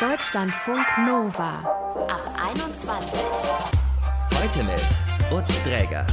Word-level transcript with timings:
Deutschlandfunk 0.00 0.86
Nova 0.98 1.58
ab 2.08 2.22
21. 2.54 3.20
Heute 4.32 4.62
mit 4.62 5.32
Utz 5.32 5.60
Dräger. 5.64 6.06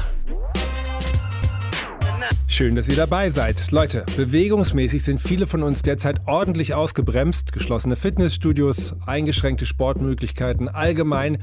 Schön, 2.47 2.75
dass 2.75 2.87
ihr 2.87 2.95
dabei 2.95 3.29
seid. 3.29 3.71
Leute, 3.71 4.05
bewegungsmäßig 4.15 5.03
sind 5.03 5.19
viele 5.19 5.47
von 5.47 5.63
uns 5.63 5.81
derzeit 5.81 6.21
ordentlich 6.25 6.73
ausgebremst. 6.73 7.51
Geschlossene 7.51 7.95
Fitnessstudios, 7.95 8.95
eingeschränkte 9.05 9.65
Sportmöglichkeiten 9.65 10.69
allgemein. 10.69 11.39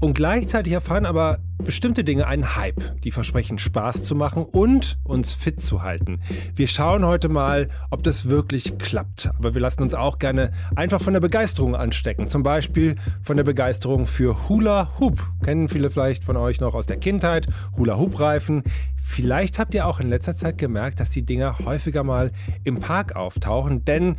Und 0.00 0.14
gleichzeitig 0.14 0.72
erfahren 0.72 1.06
aber 1.06 1.38
bestimmte 1.58 2.04
Dinge 2.04 2.26
einen 2.26 2.56
Hype. 2.56 3.00
Die 3.02 3.10
versprechen 3.10 3.58
Spaß 3.58 4.04
zu 4.04 4.14
machen 4.14 4.44
und 4.44 4.98
uns 5.04 5.34
fit 5.34 5.62
zu 5.62 5.82
halten. 5.82 6.20
Wir 6.54 6.68
schauen 6.68 7.04
heute 7.06 7.28
mal, 7.28 7.68
ob 7.90 8.02
das 8.02 8.28
wirklich 8.28 8.76
klappt. 8.78 9.30
Aber 9.38 9.54
wir 9.54 9.60
lassen 9.60 9.82
uns 9.82 9.94
auch 9.94 10.18
gerne 10.18 10.52
einfach 10.74 11.00
von 11.00 11.12
der 11.12 11.20
Begeisterung 11.20 11.74
anstecken. 11.74 12.28
Zum 12.28 12.42
Beispiel 12.42 12.96
von 13.22 13.36
der 13.36 13.44
Begeisterung 13.44 14.06
für 14.06 14.48
Hula 14.48 14.98
Hoop. 14.98 15.18
Kennen 15.44 15.68
viele 15.68 15.90
vielleicht 15.90 16.24
von 16.24 16.36
euch 16.36 16.60
noch 16.60 16.74
aus 16.74 16.86
der 16.86 16.98
Kindheit. 16.98 17.46
Hula 17.76 17.96
Hoop 17.98 18.20
Reifen. 18.20 18.62
Vielleicht 19.08 19.58
habt 19.58 19.72
ihr 19.72 19.86
auch 19.86 20.00
in 20.00 20.10
letzter 20.10 20.36
Zeit 20.36 20.58
gemerkt, 20.58 21.00
dass 21.00 21.10
die 21.10 21.22
Dinger 21.22 21.60
häufiger 21.60 22.02
mal 22.02 22.32
im 22.64 22.80
Park 22.80 23.14
auftauchen, 23.14 23.84
denn 23.84 24.16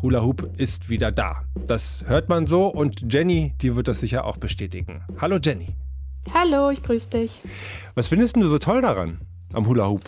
Hula 0.00 0.22
Hoop 0.22 0.58
ist 0.58 0.88
wieder 0.88 1.12
da. 1.12 1.44
Das 1.66 2.02
hört 2.06 2.28
man 2.28 2.46
so 2.46 2.66
und 2.66 3.12
Jenny, 3.12 3.52
die 3.60 3.76
wird 3.76 3.86
das 3.86 4.00
sicher 4.00 4.24
auch 4.24 4.38
bestätigen. 4.38 5.02
Hallo 5.20 5.38
Jenny. 5.40 5.68
Hallo, 6.34 6.70
ich 6.70 6.82
grüße 6.82 7.10
dich. 7.10 7.40
Was 7.94 8.08
findest 8.08 8.34
du 8.36 8.48
so 8.48 8.58
toll 8.58 8.80
daran 8.80 9.20
am 9.52 9.68
Hula 9.68 9.86
Hoop? 9.86 10.00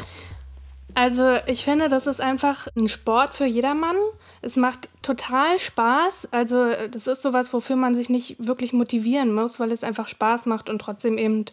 Also 0.94 1.36
ich 1.46 1.62
finde, 1.62 1.88
das 1.88 2.06
ist 2.06 2.20
einfach 2.20 2.66
ein 2.76 2.88
Sport 2.88 3.34
für 3.34 3.46
jedermann. 3.46 3.96
Es 4.42 4.56
macht 4.56 4.88
total 5.02 5.58
Spaß. 5.58 6.28
Also 6.30 6.70
das 6.90 7.06
ist 7.06 7.22
sowas, 7.22 7.52
wofür 7.52 7.76
man 7.76 7.94
sich 7.94 8.08
nicht 8.08 8.44
wirklich 8.44 8.72
motivieren 8.72 9.34
muss, 9.34 9.60
weil 9.60 9.70
es 9.70 9.84
einfach 9.84 10.08
Spaß 10.08 10.46
macht 10.46 10.70
und 10.70 10.80
trotzdem 10.80 11.18
eben 11.18 11.44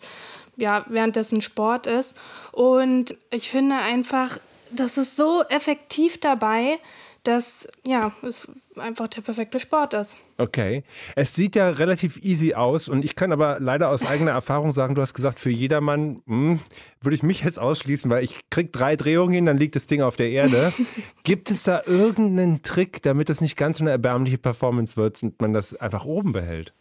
ja, 0.55 0.85
währenddessen 0.89 1.41
Sport 1.41 1.88
ist. 1.88 2.16
Und 2.52 3.16
ich 3.30 3.49
finde 3.49 3.77
einfach, 3.77 4.38
das 4.71 4.97
ist 4.97 5.16
so 5.16 5.44
effektiv 5.49 6.19
dabei, 6.19 6.77
dass 7.23 7.67
ja, 7.85 8.11
es 8.23 8.52
einfach 8.77 9.07
der 9.07 9.22
perfekte 9.22 9.59
Sport 9.59 9.94
ist. 9.94 10.17
Okay. 10.38 10.83
Es 11.16 11.35
sieht 11.35 11.55
ja 11.55 11.69
relativ 11.69 12.17
easy 12.23 12.55
aus 12.55 12.89
und 12.89 13.05
ich 13.05 13.16
kann 13.16 13.31
aber 13.31 13.59
leider 13.59 13.89
aus 13.89 14.03
eigener 14.05 14.31
Erfahrung 14.31 14.72
sagen, 14.72 14.95
du 14.95 15.03
hast 15.03 15.13
gesagt, 15.13 15.39
für 15.39 15.52
jedermann 15.52 16.23
hm, 16.25 16.59
würde 16.99 17.16
ich 17.16 17.22
mich 17.22 17.44
jetzt 17.44 17.59
ausschließen, 17.59 18.09
weil 18.09 18.23
ich 18.23 18.39
krieg 18.49 18.73
drei 18.73 18.95
Drehungen 18.95 19.33
hin, 19.33 19.45
dann 19.45 19.57
liegt 19.57 19.75
das 19.75 19.85
Ding 19.85 20.02
auf 20.02 20.16
der 20.16 20.31
Erde. 20.31 20.73
Gibt 21.23 21.52
es 21.52 21.61
da 21.63 21.83
irgendeinen 21.85 22.63
Trick, 22.63 23.03
damit 23.03 23.29
es 23.29 23.39
nicht 23.39 23.55
ganz 23.55 23.77
so 23.77 23.83
eine 23.83 23.91
erbärmliche 23.91 24.39
Performance 24.39 24.97
wird 24.97 25.22
und 25.22 25.39
man 25.41 25.53
das 25.53 25.75
einfach 25.75 26.05
oben 26.05 26.31
behält? 26.31 26.73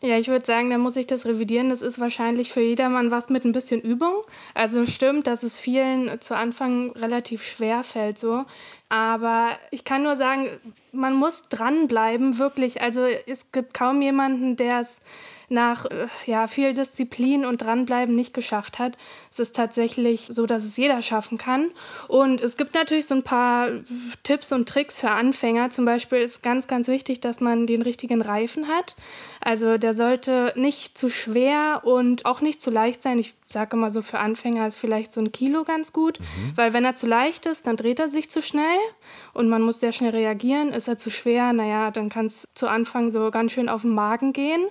Ja, 0.00 0.18
ich 0.18 0.28
würde 0.28 0.44
sagen, 0.44 0.68
da 0.68 0.76
muss 0.76 0.96
ich 0.96 1.06
das 1.06 1.24
revidieren. 1.24 1.70
Das 1.70 1.80
ist 1.80 1.98
wahrscheinlich 1.98 2.52
für 2.52 2.60
jedermann 2.60 3.10
was 3.10 3.30
mit 3.30 3.44
ein 3.44 3.52
bisschen 3.52 3.80
Übung. 3.80 4.22
Also 4.52 4.84
stimmt, 4.84 5.26
dass 5.26 5.42
es 5.42 5.58
vielen 5.58 6.20
zu 6.20 6.36
Anfang 6.36 6.92
relativ 6.92 7.42
schwer 7.42 7.82
fällt 7.84 8.18
so. 8.18 8.44
Aber 8.90 9.48
ich 9.70 9.84
kann 9.84 10.02
nur 10.02 10.16
sagen, 10.16 10.48
man 10.92 11.14
muss 11.14 11.44
dranbleiben, 11.48 12.38
wirklich. 12.38 12.82
Also 12.82 13.06
es 13.26 13.50
gibt 13.50 13.72
kaum 13.72 14.02
jemanden, 14.02 14.56
der 14.56 14.80
es 14.80 14.96
nach 15.48 15.86
äh, 15.86 16.06
ja, 16.26 16.46
viel 16.46 16.74
Disziplin 16.74 17.44
und 17.44 17.62
Dranbleiben 17.62 18.14
nicht 18.14 18.34
geschafft 18.34 18.78
hat. 18.78 18.96
Es 19.32 19.38
ist 19.38 19.56
tatsächlich 19.56 20.28
so, 20.30 20.46
dass 20.46 20.64
es 20.64 20.76
jeder 20.76 21.02
schaffen 21.02 21.38
kann. 21.38 21.70
Und 22.08 22.40
es 22.40 22.56
gibt 22.56 22.74
natürlich 22.74 23.06
so 23.06 23.14
ein 23.14 23.22
paar 23.22 23.68
Tipps 24.22 24.52
und 24.52 24.68
Tricks 24.68 25.00
für 25.00 25.10
Anfänger. 25.10 25.70
Zum 25.70 25.84
Beispiel 25.84 26.18
ist 26.18 26.42
ganz, 26.42 26.66
ganz 26.66 26.88
wichtig, 26.88 27.20
dass 27.20 27.40
man 27.40 27.66
den 27.66 27.82
richtigen 27.82 28.22
Reifen 28.22 28.68
hat. 28.68 28.96
Also 29.40 29.76
der 29.76 29.94
sollte 29.94 30.52
nicht 30.56 30.96
zu 30.96 31.10
schwer 31.10 31.82
und 31.84 32.24
auch 32.24 32.40
nicht 32.40 32.62
zu 32.62 32.70
leicht 32.70 33.02
sein. 33.02 33.18
Ich 33.18 33.34
sage 33.46 33.76
immer 33.76 33.90
so, 33.90 34.02
für 34.02 34.18
Anfänger 34.18 34.66
ist 34.66 34.76
vielleicht 34.76 35.12
so 35.12 35.20
ein 35.20 35.32
Kilo 35.32 35.64
ganz 35.64 35.92
gut, 35.92 36.18
mhm. 36.20 36.52
weil 36.56 36.72
wenn 36.72 36.84
er 36.84 36.94
zu 36.94 37.06
leicht 37.06 37.46
ist, 37.46 37.66
dann 37.66 37.76
dreht 37.76 38.00
er 38.00 38.08
sich 38.08 38.30
zu 38.30 38.42
schnell 38.42 38.78
und 39.32 39.48
man 39.48 39.62
muss 39.62 39.80
sehr 39.80 39.92
schnell 39.92 40.10
reagieren. 40.10 40.72
Ist 40.72 40.88
er 40.88 40.96
zu 40.96 41.10
schwer, 41.10 41.52
naja, 41.52 41.90
dann 41.90 42.08
kann 42.08 42.26
es 42.26 42.48
zu 42.54 42.68
Anfang 42.68 43.10
so 43.10 43.30
ganz 43.30 43.52
schön 43.52 43.68
auf 43.68 43.82
den 43.82 43.94
Magen 43.94 44.32
gehen. 44.32 44.66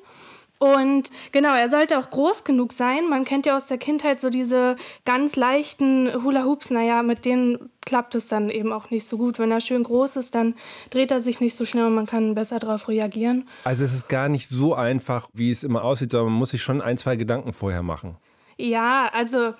Und 0.63 1.09
genau, 1.33 1.53
er 1.53 1.69
sollte 1.69 1.99
auch 1.99 2.09
groß 2.09 2.45
genug 2.45 2.71
sein. 2.71 3.09
Man 3.09 3.25
kennt 3.25 3.45
ja 3.45 3.57
aus 3.57 3.65
der 3.65 3.77
Kindheit 3.77 4.21
so 4.21 4.29
diese 4.29 4.77
ganz 5.03 5.35
leichten 5.35 6.23
Hula 6.23 6.45
Hoops. 6.45 6.69
Naja, 6.69 7.03
mit 7.03 7.25
denen 7.25 7.69
klappt 7.81 8.15
es 8.15 8.27
dann 8.27 8.47
eben 8.49 8.71
auch 8.71 8.89
nicht 8.89 9.05
so 9.05 9.17
gut. 9.17 9.39
Wenn 9.39 9.51
er 9.51 9.59
schön 9.59 9.83
groß 9.83 10.15
ist, 10.15 10.35
dann 10.35 10.55
dreht 10.89 11.11
er 11.11 11.21
sich 11.21 11.41
nicht 11.41 11.57
so 11.57 11.65
schnell 11.65 11.87
und 11.87 11.95
man 11.95 12.05
kann 12.05 12.33
besser 12.33 12.59
darauf 12.59 12.87
reagieren. 12.87 13.49
Also 13.65 13.83
es 13.83 13.93
ist 13.93 14.07
gar 14.07 14.29
nicht 14.29 14.47
so 14.47 14.73
einfach, 14.73 15.27
wie 15.33 15.51
es 15.51 15.65
immer 15.65 15.83
aussieht, 15.83 16.11
sondern 16.11 16.31
man 16.31 16.39
muss 16.39 16.51
sich 16.51 16.63
schon 16.63 16.81
ein, 16.81 16.97
zwei 16.97 17.17
Gedanken 17.17 17.51
vorher 17.51 17.83
machen. 17.83 18.15
Ja, 18.57 19.09
also 19.11 19.55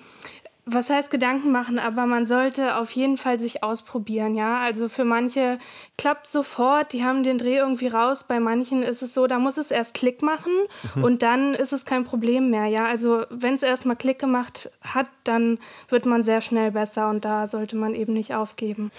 was 0.66 0.88
heißt 0.88 1.10
Gedanken 1.10 1.52
machen, 1.52 1.78
aber 1.78 2.06
man 2.06 2.24
sollte 2.24 2.76
auf 2.76 2.90
jeden 2.92 3.18
Fall 3.18 3.38
sich 3.38 3.62
ausprobieren, 3.62 4.34
ja. 4.34 4.60
Also 4.60 4.88
für 4.88 5.04
manche 5.04 5.58
klappt 5.98 6.26
sofort, 6.26 6.92
die 6.92 7.04
haben 7.04 7.22
den 7.22 7.36
Dreh 7.36 7.56
irgendwie 7.56 7.88
raus. 7.88 8.24
Bei 8.24 8.40
manchen 8.40 8.82
ist 8.82 9.02
es 9.02 9.12
so, 9.12 9.26
da 9.26 9.38
muss 9.38 9.58
es 9.58 9.70
erst 9.70 9.94
Klick 9.94 10.22
machen 10.22 10.52
mhm. 10.94 11.04
und 11.04 11.22
dann 11.22 11.54
ist 11.54 11.72
es 11.72 11.84
kein 11.84 12.04
Problem 12.04 12.50
mehr, 12.50 12.66
ja. 12.66 12.86
Also 12.86 13.24
wenn 13.30 13.54
es 13.54 13.62
erstmal 13.62 13.96
Klick 13.96 14.18
gemacht 14.18 14.70
hat, 14.80 15.10
dann 15.24 15.58
wird 15.88 16.06
man 16.06 16.22
sehr 16.22 16.40
schnell 16.40 16.70
besser 16.70 17.10
und 17.10 17.24
da 17.24 17.46
sollte 17.46 17.76
man 17.76 17.94
eben 17.94 18.14
nicht 18.14 18.34
aufgeben. 18.34 18.90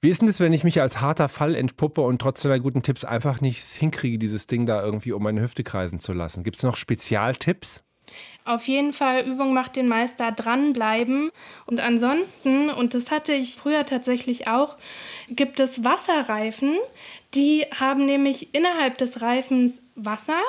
Wie 0.00 0.10
ist 0.10 0.20
denn 0.20 0.28
das, 0.28 0.38
wenn 0.38 0.52
ich 0.52 0.62
mich 0.62 0.80
als 0.80 1.00
harter 1.00 1.28
Fall 1.28 1.56
entpuppe 1.56 2.02
und 2.02 2.20
trotz 2.20 2.42
deiner 2.42 2.60
guten 2.60 2.82
Tipps 2.82 3.04
einfach 3.04 3.40
nicht 3.40 3.64
hinkriege, 3.64 4.18
dieses 4.18 4.46
Ding 4.46 4.64
da 4.64 4.84
irgendwie 4.84 5.12
um 5.12 5.22
meine 5.22 5.40
Hüfte 5.40 5.64
kreisen 5.64 5.98
zu 5.98 6.12
lassen? 6.12 6.44
Gibt 6.44 6.56
es 6.56 6.62
noch 6.62 6.76
Spezialtipps? 6.76 7.82
Auf 8.48 8.66
jeden 8.66 8.94
Fall, 8.94 9.26
Übung 9.26 9.52
macht 9.52 9.76
den 9.76 9.88
Meister 9.88 10.32
dranbleiben. 10.32 11.30
Und 11.66 11.80
ansonsten, 11.80 12.70
und 12.70 12.94
das 12.94 13.10
hatte 13.10 13.34
ich 13.34 13.56
früher 13.56 13.84
tatsächlich 13.84 14.48
auch, 14.48 14.78
gibt 15.28 15.60
es 15.60 15.84
Wasserreifen. 15.84 16.78
Die 17.34 17.66
haben 17.78 18.06
nämlich 18.06 18.54
innerhalb 18.54 18.96
des 18.96 19.20
Reifens 19.20 19.82
Wasser 19.96 20.40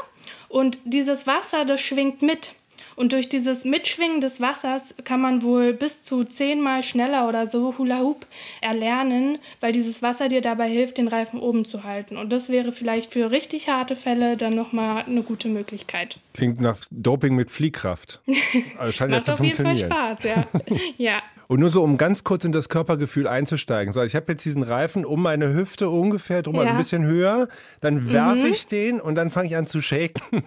und 0.47 0.77
dieses 0.85 1.27
Wasser, 1.27 1.65
das 1.65 1.81
schwingt 1.81 2.21
mit. 2.21 2.53
Und 2.99 3.13
durch 3.13 3.29
dieses 3.29 3.63
Mitschwingen 3.63 4.19
des 4.19 4.41
Wassers 4.41 4.93
kann 5.05 5.21
man 5.21 5.41
wohl 5.41 5.71
bis 5.71 6.03
zu 6.03 6.25
zehnmal 6.25 6.83
schneller 6.83 7.29
oder 7.29 7.47
so 7.47 7.77
Hula 7.77 8.01
Hoop 8.01 8.25
erlernen, 8.59 9.37
weil 9.61 9.71
dieses 9.71 10.01
Wasser 10.01 10.27
dir 10.27 10.41
dabei 10.41 10.67
hilft, 10.67 10.97
den 10.97 11.07
Reifen 11.07 11.39
oben 11.39 11.63
zu 11.63 11.85
halten. 11.85 12.17
Und 12.17 12.33
das 12.33 12.49
wäre 12.49 12.73
vielleicht 12.73 13.13
für 13.13 13.31
richtig 13.31 13.69
harte 13.69 13.95
Fälle 13.95 14.35
dann 14.35 14.53
nochmal 14.53 15.05
eine 15.07 15.23
gute 15.23 15.47
Möglichkeit. 15.47 16.19
Klingt 16.33 16.59
nach 16.59 16.77
Doping 16.91 17.35
mit 17.35 17.49
Fliehkraft. 17.49 18.19
Also 18.77 18.91
scheint 18.91 19.13
ja 19.13 19.21
zu 19.21 19.37
funktionieren. 19.37 19.87
Macht 19.87 20.11
auf 20.11 20.25
jeden 20.25 20.41
Fall 20.41 20.47
Spaß, 20.57 20.67
ja. 20.67 20.77
ja. 20.97 21.21
Und 21.51 21.61
nur 21.61 21.71
so, 21.71 21.81
um 21.81 21.97
ganz 21.97 22.23
kurz 22.23 22.45
in 22.45 22.51
das 22.51 22.69
Körpergefühl 22.69 23.27
einzusteigen. 23.27 23.91
So, 23.91 23.99
also 23.99 24.07
ich 24.07 24.15
habe 24.15 24.33
jetzt 24.33 24.45
diesen 24.45 24.61
Reifen 24.61 25.03
um 25.03 25.23
meine 25.23 25.51
Hüfte 25.51 25.89
ungefähr 25.89 26.43
drum, 26.43 26.53
ja. 26.53 26.61
also 26.61 26.73
ein 26.73 26.77
bisschen 26.77 27.05
höher. 27.05 27.47
Dann 27.81 28.13
werfe 28.13 28.45
mhm. 28.45 28.53
ich 28.53 28.67
den 28.67 29.01
und 29.01 29.15
dann 29.15 29.31
fange 29.31 29.47
ich 29.47 29.57
an 29.57 29.65
zu 29.65 29.81
shaken. 29.81 30.21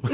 Und 0.00 0.12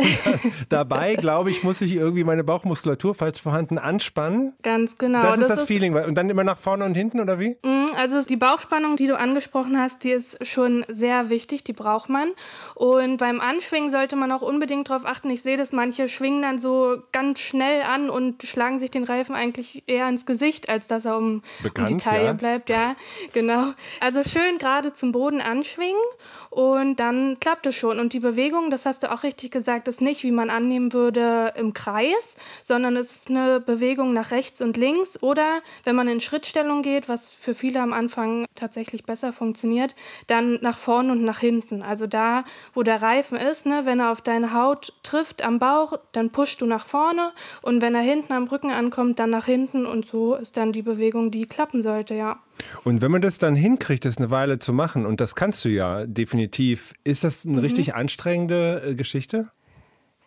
dabei, 0.71 1.15
glaube 1.15 1.51
ich, 1.51 1.63
muss 1.63 1.83
ich 1.83 1.95
irgendwie 1.95 2.25
meine 2.25 2.43
Bauchmuskulatur, 2.43 3.15
falls 3.15 3.39
vorhanden, 3.39 3.77
anspannen. 3.77 4.55
Ganz 4.63 4.97
genau. 4.97 5.21
Das, 5.21 5.33
das 5.33 5.41
ist 5.41 5.51
das 5.51 5.61
ist 5.61 5.67
Feeling. 5.67 5.95
Und 5.95 6.15
dann 6.15 6.31
immer 6.31 6.45
nach 6.45 6.59
vorne 6.59 6.87
und 6.87 6.95
hinten, 6.95 7.21
oder 7.21 7.39
wie? 7.39 7.57
Mhm, 7.63 7.91
also 7.99 8.23
die 8.23 8.37
Bauchspannung, 8.37 8.97
die 8.97 9.07
du 9.07 9.19
angesprochen 9.19 9.79
hast, 9.79 10.05
die 10.05 10.13
ist 10.13 10.47
schon 10.47 10.87
sehr 10.89 11.29
wichtig. 11.29 11.65
Die 11.65 11.75
braucht 11.75 12.09
man. 12.09 12.31
Und 12.75 13.19
beim 13.19 13.41
Anschwingen 13.41 13.91
sollte 13.91 14.17
man 14.17 14.33
auch 14.33 14.43
unbedingt 14.43 14.89
darauf 14.89 15.05
achten. 15.05 15.29
Ich 15.29 15.43
sehe, 15.43 15.59
dass 15.59 15.73
manche 15.73 16.09
schwingen 16.09 16.41
dann 16.41 16.59
so 16.59 16.97
ganz 17.13 17.41
schnell 17.41 17.83
an 17.83 18.09
und 18.09 18.43
schlagen 18.45 18.79
sich 18.79 18.91
den 18.91 19.05
Reifen 19.05 19.35
eigentlich 19.35 19.83
eher 19.87 20.09
ins 20.09 20.25
Gesicht, 20.31 20.69
als 20.69 20.87
dass 20.87 21.05
er 21.05 21.17
um, 21.17 21.43
Bekannt, 21.63 21.91
um 21.91 21.97
die 21.97 22.05
Taille 22.05 22.27
ja. 22.27 22.33
bleibt. 22.33 22.71
Ja, 22.71 22.95
genau. 23.33 23.73
Also 23.99 24.23
schön 24.23 24.59
gerade 24.59 24.93
zum 24.93 25.11
Boden 25.11 25.41
anschwingen 25.41 26.01
und 26.51 26.97
dann 26.97 27.39
klappt 27.39 27.67
es 27.67 27.77
schon. 27.77 28.01
Und 28.01 28.13
die 28.13 28.21
Bewegung, 28.21 28.71
das 28.71 28.85
hast 28.85 29.05
du 29.05 29.13
auch 29.13 29.23
richtig 29.23 29.53
gesagt, 29.53 29.89
ist 29.89 30.03
nicht, 30.03 30.25
wie 30.25 30.33
man 30.33 30.51
annehmen 30.51 30.93
würde, 30.93 31.55
im 31.57 31.73
Kreis, 31.73 32.35
sondern 32.65 32.97
es 32.97 33.13
ist 33.13 33.31
eine 33.31 33.61
Bewegung 33.61 34.13
nach 34.13 34.33
rechts 34.33 34.61
und 34.61 34.77
links 34.77 35.23
oder 35.23 35.61
wenn 35.85 35.95
man 35.95 36.09
in 36.09 36.21
Schrittstellung 36.21 36.83
geht, 36.83 37.09
was 37.09 37.33
für 37.33 37.55
viele 37.55 37.81
am 37.81 37.93
Anfang 37.93 38.47
tatsächlich 38.57 39.05
besser 39.05 39.33
funktioniert, 39.33 39.95
dann 40.27 40.59
nach 40.61 40.77
vorn 40.77 41.11
und 41.11 41.23
nach 41.23 41.39
hinten. 41.39 41.83
Also 41.83 42.07
da, 42.07 42.45
wo 42.75 42.83
der 42.83 43.01
Reifen 43.01 43.39
ist, 43.39 43.67
ne, 43.67 43.83
wenn 43.85 44.01
er 44.01 44.11
auf 44.11 44.21
deine 44.21 44.53
Haut 44.53 44.93
trifft 45.05 45.43
am 45.43 45.61
Bauch, 45.61 45.99
dann 46.13 46.31
pushst 46.31 46.61
du 46.61 46.67
nach 46.67 46.87
vorne 46.87 47.33
und 47.63 47.81
wenn 47.81 47.95
er 47.95 48.01
hinten 48.01 48.33
am 48.33 48.49
Rücken 48.49 48.71
ankommt, 48.71 49.21
dann 49.21 49.31
nach 49.31 49.47
hinten 49.47 49.87
und 49.87 50.05
so 50.05 50.35
ist 50.35 50.57
dann 50.57 50.73
die 50.73 50.83
Bewegung, 50.83 51.31
die 51.31 51.47
klappen 51.47 51.83
sollte, 51.83 52.15
ja. 52.15 52.41
Und 52.85 53.01
wenn 53.01 53.11
man 53.11 53.23
das 53.23 53.39
dann 53.39 53.55
hinkriegt, 53.55 54.05
das 54.05 54.19
eine 54.19 54.31
Weile 54.31 54.59
zu 54.59 54.73
machen, 54.73 55.07
und 55.07 55.21
das 55.21 55.35
kannst 55.35 55.65
du 55.65 55.69
ja 55.69 56.07
definitiv, 56.07 56.95
ist 57.05 57.25
das 57.25 57.45
eine 57.45 57.57
mhm. 57.57 57.61
richtig 57.61 57.95
anstrengende 57.95 58.83
äh, 58.87 58.95
Geschichte? 58.95 59.51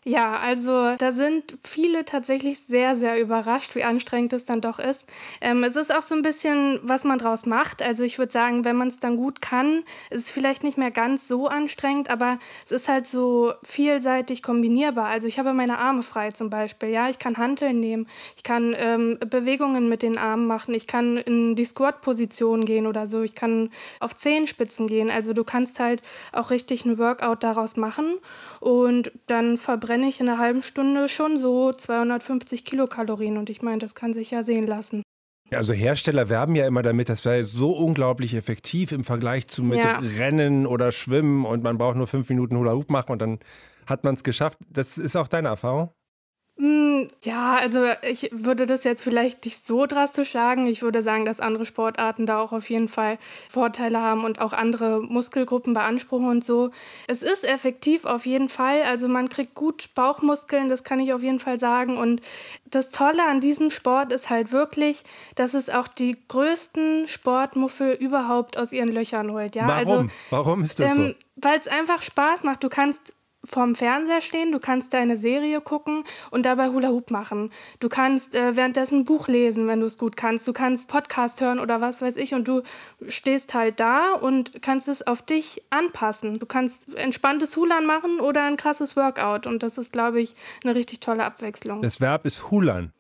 Ja, 0.05 0.37
also 0.37 0.95
da 0.97 1.13
sind 1.13 1.57
viele 1.63 2.03
tatsächlich 2.03 2.59
sehr, 2.59 2.97
sehr 2.97 3.21
überrascht, 3.21 3.73
wie 3.75 3.85
anstrengend 3.85 4.33
es 4.33 4.43
dann 4.43 4.59
doch 4.59 4.77
ist. 4.77 5.05
Ähm, 5.39 5.63
es 5.63 5.77
ist 5.77 5.95
auch 5.95 6.01
so 6.01 6.13
ein 6.13 6.21
bisschen, 6.23 6.79
was 6.83 7.05
man 7.05 7.19
draus 7.19 7.45
macht. 7.45 7.81
Also 7.81 8.03
ich 8.03 8.17
würde 8.19 8.31
sagen, 8.33 8.65
wenn 8.65 8.75
man 8.75 8.89
es 8.89 8.99
dann 8.99 9.15
gut 9.15 9.41
kann, 9.41 9.83
ist 10.09 10.23
es 10.25 10.31
vielleicht 10.31 10.63
nicht 10.63 10.77
mehr 10.77 10.91
ganz 10.91 11.29
so 11.29 11.47
anstrengend, 11.47 12.09
aber 12.09 12.37
es 12.65 12.71
ist 12.71 12.89
halt 12.89 13.07
so 13.07 13.53
vielseitig 13.63 14.43
kombinierbar. 14.43 15.07
Also 15.07 15.29
ich 15.29 15.39
habe 15.39 15.53
meine 15.53 15.77
Arme 15.77 16.03
frei 16.03 16.31
zum 16.31 16.49
Beispiel. 16.49 16.89
Ja, 16.89 17.07
ich 17.09 17.17
kann 17.17 17.37
Hanteln 17.37 17.79
nehmen, 17.79 18.07
ich 18.35 18.43
kann 18.43 18.75
ähm, 18.77 19.17
Bewegungen 19.29 19.87
mit 19.87 20.01
den 20.01 20.17
Armen 20.17 20.47
machen, 20.47 20.73
ich 20.73 20.85
kann 20.85 21.15
in 21.15 21.55
die 21.55 21.65
Squat-Position 21.65 22.65
gehen 22.65 22.87
oder 22.87 23.07
so, 23.07 23.21
ich 23.21 23.35
kann 23.35 23.71
auf 24.01 24.15
Zehenspitzen 24.17 24.87
gehen. 24.87 25.09
Also 25.09 25.31
du 25.31 25.45
kannst 25.45 25.79
halt 25.79 26.01
auch 26.33 26.49
richtig 26.51 26.83
ein 26.83 26.97
Workout 26.97 27.43
daraus 27.43 27.77
machen 27.77 28.15
und 28.59 29.11
dann 29.27 29.57
verbrennen 29.57 29.92
verbrenne 29.93 30.09
ich 30.09 30.19
in 30.19 30.27
einer 30.27 30.39
halben 30.39 30.63
Stunde 30.63 31.07
schon 31.07 31.39
so 31.39 31.71
250 31.71 32.65
Kilokalorien 32.65 33.37
und 33.37 33.51
ich 33.51 33.61
meine, 33.61 33.77
das 33.77 33.93
kann 33.93 34.11
sich 34.13 34.31
ja 34.31 34.41
sehen 34.41 34.65
lassen. 34.65 35.03
Also 35.51 35.71
Hersteller 35.71 36.29
werben 36.29 36.55
ja 36.55 36.65
immer 36.65 36.81
damit, 36.81 37.09
das 37.09 37.25
wäre 37.25 37.43
so 37.43 37.73
unglaublich 37.73 38.33
effektiv 38.33 38.91
im 38.91 39.03
Vergleich 39.03 39.47
zu 39.47 39.63
mit 39.63 39.77
ja. 39.77 39.99
Rennen 39.99 40.65
oder 40.65 40.91
Schwimmen 40.91 41.45
und 41.45 41.61
man 41.61 41.77
braucht 41.77 41.95
nur 41.95 42.07
fünf 42.07 42.27
Minuten 42.29 42.57
Hula 42.57 42.73
Hoop 42.73 42.89
machen 42.89 43.11
und 43.11 43.21
dann 43.21 43.39
hat 43.85 44.03
man 44.03 44.15
es 44.15 44.23
geschafft. 44.23 44.57
Das 44.67 44.97
ist 44.97 45.15
auch 45.15 45.27
deine 45.27 45.49
Erfahrung? 45.49 45.91
Hm, 46.55 47.07
ja, 47.23 47.55
also 47.55 47.83
ich 48.03 48.29
würde 48.31 48.67
das 48.67 48.83
jetzt 48.83 49.01
vielleicht 49.01 49.43
nicht 49.43 49.65
so 49.65 49.87
drastisch 49.87 50.31
sagen. 50.31 50.67
Ich 50.67 50.83
würde 50.83 51.01
sagen, 51.01 51.25
dass 51.25 51.39
andere 51.39 51.65
Sportarten 51.65 52.27
da 52.27 52.39
auch 52.39 52.51
auf 52.51 52.69
jeden 52.69 52.87
Fall 52.87 53.17
Vorteile 53.49 53.99
haben 53.99 54.23
und 54.23 54.39
auch 54.39 54.53
andere 54.53 55.01
Muskelgruppen 55.01 55.73
beanspruchen 55.73 56.27
und 56.29 56.45
so. 56.45 56.69
Es 57.07 57.23
ist 57.23 57.43
effektiv 57.43 58.05
auf 58.05 58.27
jeden 58.27 58.49
Fall. 58.49 58.83
Also 58.83 59.07
man 59.07 59.29
kriegt 59.29 59.55
gut 59.55 59.95
Bauchmuskeln, 59.95 60.69
das 60.69 60.83
kann 60.83 60.99
ich 60.99 61.11
auf 61.11 61.23
jeden 61.23 61.39
Fall 61.39 61.59
sagen. 61.59 61.97
Und 61.97 62.21
das 62.65 62.91
Tolle 62.91 63.25
an 63.27 63.41
diesem 63.41 63.71
Sport 63.71 64.11
ist 64.11 64.29
halt 64.29 64.51
wirklich, 64.51 65.03
dass 65.33 65.55
es 65.55 65.71
auch 65.71 65.87
die 65.87 66.15
größten 66.27 67.07
Sportmuffel 67.07 67.93
überhaupt 67.93 68.57
aus 68.59 68.71
ihren 68.71 68.89
Löchern 68.89 69.31
holt. 69.31 69.55
Ja? 69.55 69.67
Warum? 69.67 69.79
Also, 69.79 70.07
Warum 70.29 70.63
ist 70.63 70.79
das 70.79 70.91
ähm, 70.91 71.07
so? 71.07 71.13
Weil 71.35 71.57
es 71.57 71.67
einfach 71.67 72.03
Spaß 72.03 72.43
macht. 72.43 72.63
Du 72.63 72.69
kannst 72.69 73.15
vorm 73.45 73.75
Fernseher 73.75 74.21
stehen, 74.21 74.51
du 74.51 74.59
kannst 74.59 74.93
deine 74.93 75.17
Serie 75.17 75.61
gucken 75.61 76.03
und 76.31 76.45
dabei 76.45 76.69
Hula 76.69 76.89
Hoop 76.89 77.11
machen. 77.11 77.51
Du 77.79 77.89
kannst 77.89 78.35
äh, 78.35 78.55
währenddessen 78.55 78.99
ein 78.99 79.05
Buch 79.05 79.27
lesen, 79.27 79.67
wenn 79.67 79.79
du 79.79 79.85
es 79.85 79.97
gut 79.97 80.15
kannst. 80.15 80.47
Du 80.47 80.53
kannst 80.53 80.87
Podcast 80.87 81.41
hören 81.41 81.59
oder 81.59 81.81
was 81.81 82.01
weiß 82.01 82.15
ich 82.15 82.33
und 82.33 82.47
du 82.47 82.63
stehst 83.07 83.53
halt 83.53 83.79
da 83.79 84.13
und 84.13 84.61
kannst 84.61 84.87
es 84.87 85.05
auf 85.05 85.21
dich 85.21 85.63
anpassen. 85.69 86.35
Du 86.35 86.45
kannst 86.45 86.95
entspanntes 86.95 87.55
Hulan 87.57 87.85
machen 87.85 88.19
oder 88.19 88.43
ein 88.43 88.57
krasses 88.57 88.95
Workout 88.95 89.45
und 89.45 89.63
das 89.63 89.77
ist, 89.77 89.93
glaube 89.93 90.21
ich, 90.21 90.35
eine 90.63 90.75
richtig 90.75 90.99
tolle 90.99 91.25
Abwechslung. 91.25 91.81
Das 91.81 91.99
Verb 91.99 92.25
ist 92.25 92.49
Hulan. 92.51 92.93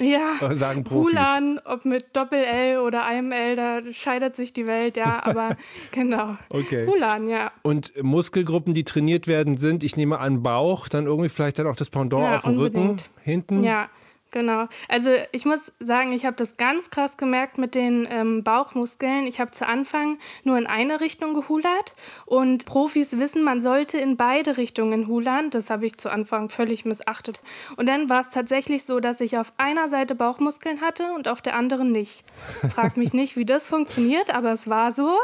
Ja, 0.00 0.54
sagen 0.54 0.84
Profis. 0.84 1.18
Ob 1.64 1.84
mit 1.86 2.14
Doppel-L 2.14 2.78
oder 2.78 3.06
einem 3.06 3.32
L, 3.32 3.56
da 3.56 3.80
scheitert 3.90 4.36
sich 4.36 4.52
die 4.52 4.66
Welt, 4.66 4.96
ja, 4.96 5.20
aber 5.24 5.56
genau. 5.90 6.36
Okay. 6.50 6.86
Hulan, 6.86 7.28
ja. 7.28 7.50
Und 7.62 7.92
Muskelgruppen, 8.02 8.74
die 8.74 8.84
trainiert 8.84 9.26
werden, 9.26 9.56
sind, 9.56 9.84
ich 9.84 9.96
nehme 9.96 10.18
an, 10.18 10.42
Bauch, 10.42 10.88
dann 10.88 11.06
irgendwie 11.06 11.30
vielleicht 11.30 11.58
dann 11.58 11.66
auch 11.66 11.76
das 11.76 11.88
Pendant 11.88 12.22
ja, 12.22 12.36
auf 12.36 12.42
dem 12.42 12.58
unbedingt. 12.58 13.02
Rücken, 13.02 13.22
hinten. 13.22 13.64
Ja, 13.64 13.88
Genau. 14.32 14.66
Also 14.88 15.10
ich 15.32 15.44
muss 15.44 15.72
sagen, 15.78 16.12
ich 16.12 16.26
habe 16.26 16.36
das 16.36 16.56
ganz 16.56 16.90
krass 16.90 17.16
gemerkt 17.16 17.58
mit 17.58 17.74
den 17.74 18.08
ähm, 18.10 18.42
Bauchmuskeln. 18.42 19.26
Ich 19.26 19.40
habe 19.40 19.52
zu 19.52 19.66
Anfang 19.66 20.18
nur 20.42 20.58
in 20.58 20.66
eine 20.66 21.00
Richtung 21.00 21.32
gehulert 21.32 21.94
und 22.26 22.66
Profis 22.66 23.18
wissen, 23.18 23.44
man 23.44 23.60
sollte 23.60 23.98
in 23.98 24.16
beide 24.16 24.56
Richtungen 24.56 25.06
hulern. 25.06 25.50
Das 25.50 25.70
habe 25.70 25.86
ich 25.86 25.96
zu 25.96 26.10
Anfang 26.10 26.48
völlig 26.48 26.84
missachtet. 26.84 27.40
Und 27.76 27.88
dann 27.88 28.08
war 28.08 28.20
es 28.20 28.30
tatsächlich 28.30 28.84
so, 28.84 28.98
dass 29.00 29.20
ich 29.20 29.38
auf 29.38 29.52
einer 29.58 29.88
Seite 29.88 30.14
Bauchmuskeln 30.14 30.80
hatte 30.80 31.12
und 31.14 31.28
auf 31.28 31.40
der 31.40 31.54
anderen 31.54 31.92
nicht. 31.92 32.24
Frag 32.68 32.96
mich 32.96 33.12
nicht, 33.12 33.36
wie 33.36 33.44
das 33.44 33.66
funktioniert, 33.66 34.34
aber 34.34 34.52
es 34.52 34.68
war 34.68 34.92
so. 34.92 35.16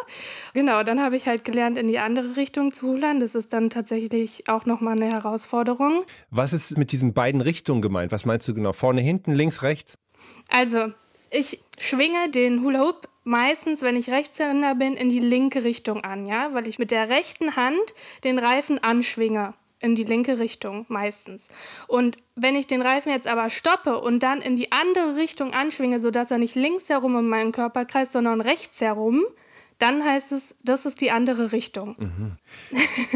Genau, 0.55 0.85
dann 0.85 1.03
habe 1.03 1.17
ich 1.17 1.27
halt 1.27 1.45
gelernt, 1.45 1.77
in 1.77 1.89
die 1.89 1.99
andere 1.99 2.37
Richtung 2.37 2.73
zu 2.73 2.87
hulern. 2.89 3.19
Das 3.19 3.35
ist 3.35 3.53
dann 3.53 3.69
tatsächlich 3.69 4.49
auch 4.49 4.65
nochmal 4.65 4.95
eine 4.95 5.11
Herausforderung. 5.13 6.05
Was 6.31 6.53
ist 6.53 6.79
mit 6.79 6.93
diesen 6.93 7.13
beiden 7.15 7.41
Richtungen 7.41 7.83
gemeint? 7.83 8.13
Was 8.13 8.25
meinst 8.25 8.47
du 8.47 8.55
genau? 8.55 8.73
Vorne, 8.93 9.01
hinten, 9.01 9.33
links, 9.33 9.63
rechts? 9.63 9.97
Also, 10.51 10.93
ich 11.31 11.63
schwinge 11.79 12.31
den 12.31 12.63
Hula 12.63 12.81
Hoop 12.81 13.09
meistens, 13.25 13.81
wenn 13.81 13.97
ich 13.97 14.11
Rechtshänder 14.11 14.75
bin, 14.75 14.99
in 14.99 15.09
die 15.09 15.19
linke 15.19 15.65
Richtung 15.65 16.05
an, 16.05 16.27
ja, 16.27 16.53
weil 16.53 16.69
ich 16.69 16.79
mit 16.79 16.91
der 16.91 17.09
rechten 17.09 17.57
Hand 17.57 17.95
den 18.23 18.39
Reifen 18.39 18.85
anschwinge 18.85 19.55
in 19.81 19.95
die 19.95 20.05
linke 20.05 20.39
Richtung 20.39 20.85
meistens. 20.89 21.49
Und 21.89 22.19
wenn 22.35 22.55
ich 22.55 22.67
den 22.67 22.83
Reifen 22.83 23.13
jetzt 23.13 23.27
aber 23.27 23.49
stoppe 23.49 23.99
und 23.99 24.23
dann 24.23 24.43
in 24.43 24.57
die 24.57 24.73
andere 24.73 25.17
Richtung 25.17 25.55
anschwinge, 25.55 25.99
sodass 25.99 26.31
er 26.31 26.37
nicht 26.37 26.55
links 26.55 26.91
herum 26.91 27.17
um 27.17 27.31
meinen 27.31 27.53
Körper 27.53 27.87
kreist, 27.87 28.13
sondern 28.13 28.43
rechts 28.43 28.83
herum, 28.83 29.25
dann 29.83 30.05
heißt 30.05 30.31
es, 30.31 30.55
das 30.63 30.87
ist 30.87 31.01
die 31.01 31.11
andere 31.11 31.51
Richtung. 31.51 31.97
Mhm. 31.99 32.33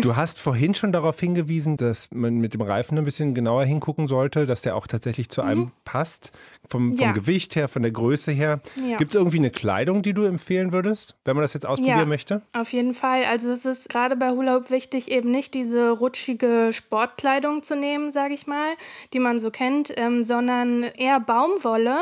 Du 0.03 0.17
hast 0.17 0.41
vorhin 0.41 0.75
schon 0.75 0.91
darauf 0.91 1.19
hingewiesen, 1.21 1.77
dass 1.77 2.11
man 2.11 2.39
mit 2.39 2.55
dem 2.55 2.61
Reifen 2.61 2.99
ein 2.99 3.05
bisschen 3.05 3.35
genauer 3.35 3.65
hingucken 3.65 4.09
sollte, 4.09 4.47
dass 4.47 4.63
der 4.63 4.75
auch 4.75 4.89
tatsächlich 4.89 5.29
zu 5.29 5.43
einem 5.43 5.61
mhm. 5.61 5.73
passt, 5.85 6.33
vom, 6.69 6.97
vom 6.97 6.99
ja. 6.99 7.13
Gewicht 7.13 7.55
her, 7.55 7.69
von 7.69 7.83
der 7.83 7.93
Größe 7.93 8.33
her. 8.33 8.61
Ja. 8.85 8.97
Gibt 8.97 9.13
es 9.13 9.15
irgendwie 9.15 9.39
eine 9.39 9.51
Kleidung, 9.51 10.03
die 10.03 10.13
du 10.13 10.25
empfehlen 10.25 10.73
würdest, 10.73 11.15
wenn 11.25 11.37
man 11.37 11.43
das 11.43 11.55
jetzt 11.55 11.67
ausprobieren 11.67 12.01
ja, 12.01 12.07
möchte? 12.07 12.43
Auf 12.53 12.73
jeden 12.73 12.95
Fall. 12.95 13.25
Also 13.27 13.51
es 13.51 13.65
ist 13.65 13.89
gerade 13.89 14.17
bei 14.17 14.31
Hula 14.31 14.57
Hoop 14.57 14.71
wichtig, 14.71 15.13
eben 15.13 15.31
nicht 15.31 15.55
diese 15.55 15.91
rutschige 15.91 16.71
Sportkleidung 16.73 17.63
zu 17.63 17.77
nehmen, 17.77 18.11
sage 18.11 18.35
ich 18.35 18.49
mal, 18.49 18.75
die 19.13 19.21
man 19.21 19.39
so 19.39 19.53
kennt, 19.53 19.93
ähm, 19.97 20.25
sondern 20.25 20.83
eher 20.83 21.21
Baumwolle, 21.21 21.99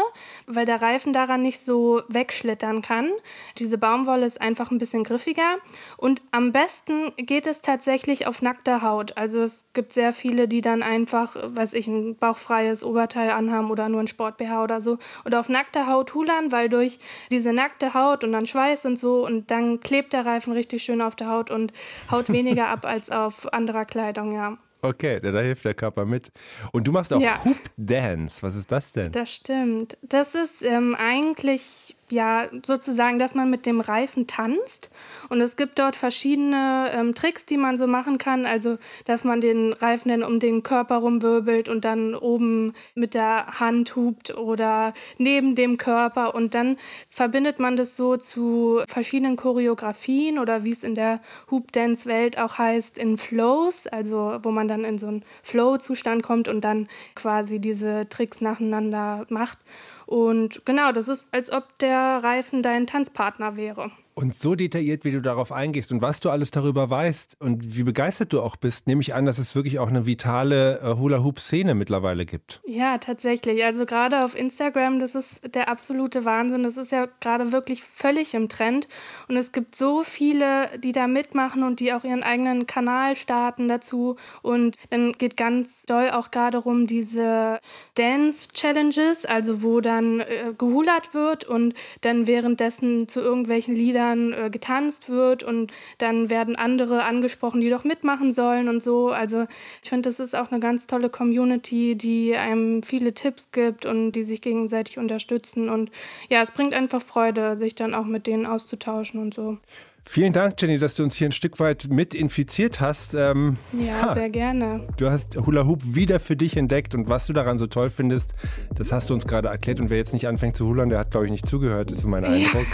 weil 0.47 0.65
der 0.65 0.81
Reifen 0.81 1.13
daran 1.13 1.43
nicht 1.43 1.61
so 1.61 2.01
wegschlittern 2.09 2.81
kann. 2.81 3.11
Diese 3.59 3.77
Baumwolle 3.77 4.25
ist 4.25 4.41
einfach 4.55 4.71
ein 4.71 4.79
bisschen 4.79 5.03
griffiger 5.03 5.56
und 5.97 6.23
am 6.31 6.53
besten 6.53 7.11
geht 7.17 7.49
es 7.49 7.61
tatsächlich 7.61 8.29
auf 8.29 8.41
nackter 8.41 8.83
Haut. 8.83 9.17
Also 9.17 9.43
es 9.43 9.67
gibt 9.73 9.93
sehr 9.93 10.12
viele, 10.12 10.47
die 10.47 10.61
dann 10.61 10.85
einfach, 10.85 11.35
weiß 11.35 11.73
ich, 11.73 11.89
ein 11.89 12.15
bauchfreies 12.15 12.85
Oberteil 12.85 13.31
anhaben 13.31 13.69
oder 13.69 13.89
nur 13.89 14.01
ein 14.01 14.06
Sport-BH 14.06 14.62
oder 14.62 14.81
so 14.81 14.99
oder 15.25 15.41
auf 15.41 15.49
nackter 15.49 15.89
Haut 15.89 16.15
hulern, 16.15 16.53
weil 16.53 16.69
durch 16.69 17.01
diese 17.33 17.53
nackte 17.53 17.95
Haut 17.95 18.23
und 18.23 18.31
dann 18.31 18.47
Schweiß 18.47 18.85
und 18.85 18.97
so 18.97 19.27
und 19.27 19.51
dann 19.51 19.81
klebt 19.81 20.12
der 20.12 20.25
Reifen 20.25 20.53
richtig 20.53 20.85
schön 20.85 21.03
auf 21.03 21.17
der 21.17 21.29
Haut 21.31 21.51
und 21.51 21.73
haut 22.09 22.31
weniger 22.31 22.69
ab 22.69 22.85
als 22.87 23.11
auf 23.11 23.53
anderer 23.53 23.87
Kleidung, 23.87 24.33
ja. 24.37 24.56
Okay, 24.83 25.19
da 25.19 25.41
hilft 25.41 25.65
der 25.65 25.73
Körper 25.73 26.05
mit. 26.05 26.31
Und 26.71 26.87
du 26.87 26.93
machst 26.93 27.11
auch 27.12 27.21
ja. 27.21 27.43
Hoop 27.43 27.56
Dance. 27.79 28.43
Was 28.43 28.55
ist 28.55 28.71
das 28.71 28.93
denn? 28.93 29.11
Das 29.12 29.35
stimmt. 29.35 29.97
Das 30.03 30.35
ist 30.35 30.62
ähm, 30.62 30.95
eigentlich 30.95 31.97
ja 32.15 32.49
sozusagen, 32.65 33.19
dass 33.19 33.35
man 33.35 33.51
mit 33.51 33.67
dem 33.67 33.81
Reifen 33.81 34.27
tanzt. 34.27 34.91
Und 35.29 35.41
es 35.41 35.57
gibt 35.57 35.79
dort 35.79 35.97
verschiedene 35.97 36.91
ähm, 36.95 37.15
Tricks, 37.15 37.47
die 37.47 37.57
man 37.57 37.77
so 37.77 37.87
machen 37.87 38.19
kann. 38.19 38.47
Also, 38.47 38.79
dass 39.05 39.25
man 39.25 39.41
den 39.41 39.73
Reifen 39.73 40.09
dann 40.09 40.23
um 40.23 40.41
den 40.41 40.63
Körper 40.63 40.97
rumwirbelt 40.97 41.69
und 41.69 41.85
dann 41.85 42.15
oben 42.15 42.75
mit 42.94 43.15
der 43.15 43.61
Hand 43.61 43.97
hupt 43.97 44.35
oder 44.37 44.94
neben 45.19 45.55
dem 45.55 45.77
Körper. 45.77 46.35
Und 46.35 46.55
dann 46.55 46.77
verbindet 47.11 47.59
man 47.59 47.77
das 47.77 47.97
so 47.97 48.17
zu 48.17 48.81
verschiedenen 48.87 49.37
Choreografien 49.37 50.39
oder 50.39 50.65
wie 50.65 50.71
es 50.71 50.83
in 50.83 50.94
der 50.94 51.21
Hoop-Dance-Welt 51.51 52.39
auch 52.39 52.59
heißt, 52.59 52.99
in 52.99 53.19
Flows, 53.19 53.87
also 53.87 54.39
wo 54.43 54.51
man 54.51 54.69
dann 54.69 54.85
in 54.85 54.99
so 54.99 55.06
einen 55.06 55.25
Flow-Zustand 55.43 56.23
kommt 56.23 56.49
und 56.49 56.63
dann 56.63 56.89
quasi 57.15 57.59
diese 57.59 58.09
Tricks 58.09 58.41
nacheinander 58.41 59.27
macht. 59.29 59.59
Und 60.06 60.65
genau, 60.67 60.93
das 60.93 61.08
ist, 61.08 61.32
als 61.32 61.51
ob 61.51 61.79
der 61.79 62.23
Reifen 62.23 62.63
dein 62.63 62.87
Tanzpartner 62.87 63.56
wäre. 63.56 63.91
Und 64.17 64.33
so 64.33 64.55
detailliert, 64.55 65.05
wie 65.05 65.11
du 65.11 65.21
darauf 65.21 65.51
eingehst 65.51 65.91
und 65.91 66.01
was 66.01 66.21
du 66.21 66.31
alles 66.31 66.53
darüber 66.53 66.89
weißt 66.89 67.37
und 67.41 67.77
wie 67.77 67.83
begeistert 67.83 68.33
du 68.33 68.43
auch 68.43 68.55
bist, 68.55 68.87
nehme 68.87 69.01
ich 69.01 69.13
an, 69.13 69.27
dass 69.27 69.39
es 69.39 69.56
wirklich 69.56 69.81
auch 69.81 69.89
eine 69.89 70.06
vitale 70.06 70.79
äh, 70.79 70.97
Hula-Hoop-Szene 70.97 71.75
mittlerweile 71.75 72.25
gibt. 72.25 72.61
Ja, 72.65 72.99
tatsächlich. 72.99 73.65
Also 73.65 73.87
gerade 73.87 74.25
auf 74.25 74.39
Instagram, 74.39 75.01
das 75.01 75.17
ist 75.17 75.53
der 75.56 75.69
absolute 75.69 76.25
Wahnsinn. 76.25 76.63
Das 76.63 76.77
ist 76.77 76.93
ja 76.93 77.09
gerade 77.19 77.51
wirklich 77.51 77.83
völlig 77.83 78.35
im 78.35 78.49
Trend. 78.49 78.87
Und 79.27 79.37
es 79.37 79.51
gibt 79.51 79.75
so 79.75 80.05
viele, 80.05 80.69
die 80.79 80.93
da 80.93 81.09
mitmachen 81.09 81.65
und 81.65 81.81
die 81.81 81.93
auch 81.93 82.05
ihren 82.05 82.23
eigenen 82.23 82.69
Kanal 82.69 83.17
starten 83.17 83.67
dazu. 83.67 84.15
Und 84.43 84.77
dann 84.91 85.15
geht 85.15 85.37
ganz 85.37 85.87
doll 85.87 86.11
auch 86.11 86.31
gerade 86.31 86.61
um 86.61 86.87
diese 86.87 87.59
Dance-Challenges, 87.97 89.25
also 89.25 89.65
wo 89.65 89.81
dann 89.81 90.21
äh, 90.21 90.55
gehulert 90.56 91.15
wird 91.15 91.44
und 91.44 91.75
dann 92.03 92.29
währenddessen 92.29 93.09
zu 93.09 93.19
irgendwelchen 93.19 93.75
Liedern 93.75 94.04
Liedern 94.05 94.32
äh, 94.32 94.51
getanzt 94.51 95.08
wird 95.08 95.43
und 95.43 95.73
dann 95.99 96.31
werden 96.31 96.56
andere 96.56 97.05
angesprochen, 97.05 97.61
die 97.61 97.70
doch 97.70 97.84
mitmachen 97.84 98.32
sollen 98.32 98.69
und 98.69 98.82
so. 98.82 99.08
Also 99.08 99.46
ich 99.82 99.89
finde, 99.89 100.08
das 100.08 100.20
ist 100.20 100.34
auch 100.34 100.51
eine 100.51 100.61
ganz 100.61 100.87
tolle 100.87 101.08
Community, 101.08 101.96
die 101.96 102.34
einem 102.37 102.82
viele 102.82 103.15
Tipps 103.15 103.51
gibt 103.51 103.87
und 103.87 104.13
die 104.13 104.25
sich 104.25 104.41
gegenseitig 104.41 104.99
unterstützen. 104.99 105.69
Und 105.69 105.91
ja, 106.29 106.43
es 106.43 106.51
bringt 106.51 106.75
einfach 106.75 107.03
Freude, 107.03 107.56
sich 107.56 107.75
dann 107.75 107.94
auch 107.94 108.06
mit 108.06 108.27
denen 108.27 108.46
auszutauschen 108.46 109.20
und 109.20 109.34
so. 109.34 109.58
Vielen 110.06 110.34
Dank, 110.34 110.61
Jenny, 110.61 110.79
dass 110.79 110.94
du 110.94 111.03
uns 111.03 111.17
hier 111.17 111.29
ein 111.29 111.32
Stück 111.32 111.58
weit 111.58 111.89
mit 111.89 112.15
infiziert 112.15 112.81
hast. 112.81 113.15
Ähm, 113.15 113.56
ja, 113.73 114.03
ha, 114.03 114.15
sehr 114.15 114.29
gerne. 114.29 114.87
Du 114.99 115.11
hast 115.11 115.37
Hula 115.37 115.67
Hoop 115.67 115.81
wieder 115.82 116.20
für 116.20 116.37
dich 116.37 116.56
entdeckt 116.58 116.94
und 116.94 117.08
was 117.08 117.27
du 117.27 117.32
daran 117.32 117.56
so 117.56 117.67
toll 117.67 117.89
findest, 117.89 118.34
das 118.75 118.93
hast 118.93 119.08
du 119.08 119.15
uns 119.15 119.27
gerade 119.27 119.49
erklärt. 119.49 119.81
Und 119.81 119.89
wer 119.89 119.96
jetzt 119.96 120.13
nicht 120.13 120.29
anfängt 120.29 120.56
zu 120.56 120.67
hulern, 120.67 120.91
der 120.91 120.99
hat, 120.99 121.11
glaube 121.11 121.27
ich, 121.27 121.32
nicht 121.32 121.46
zugehört, 121.46 121.91
ist 121.91 122.03
so 122.03 122.08
mein 122.08 122.25
Eindruck. 122.25 122.67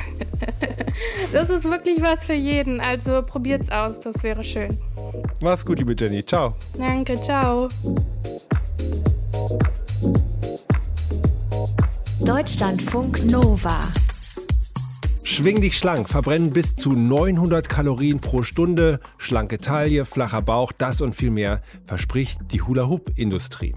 das 1.33 1.51
ist 1.51 1.65
wirklich 1.65 2.03
was 2.03 2.25
für 2.25 2.35
jeden. 2.35 2.81
Also 2.81 3.23
probiert's 3.23 3.71
aus, 3.71 4.01
das 4.01 4.23
wäre 4.25 4.43
schön. 4.43 4.79
Mach's 5.41 5.65
gut, 5.65 5.79
liebe 5.79 5.95
Jenny. 5.97 6.25
Ciao. 6.25 6.57
Danke, 6.77 7.21
ciao. 7.23 7.69
Deutschlandfunk 12.21 13.25
Nova. 13.25 13.81
Schwing 15.31 15.61
dich 15.61 15.79
schlank, 15.79 16.09
verbrennen 16.09 16.51
bis 16.51 16.75
zu 16.75 16.91
900 16.91 17.69
Kalorien 17.69 18.19
pro 18.19 18.43
Stunde, 18.43 18.99
schlanke 19.17 19.59
Taille, 19.59 20.05
flacher 20.05 20.43
Bauch, 20.43 20.73
das 20.73 21.01
und 21.01 21.15
viel 21.15 21.31
mehr 21.31 21.63
verspricht 21.87 22.41
die 22.51 22.63
Hula-Hoop-Industrie. 22.63 23.77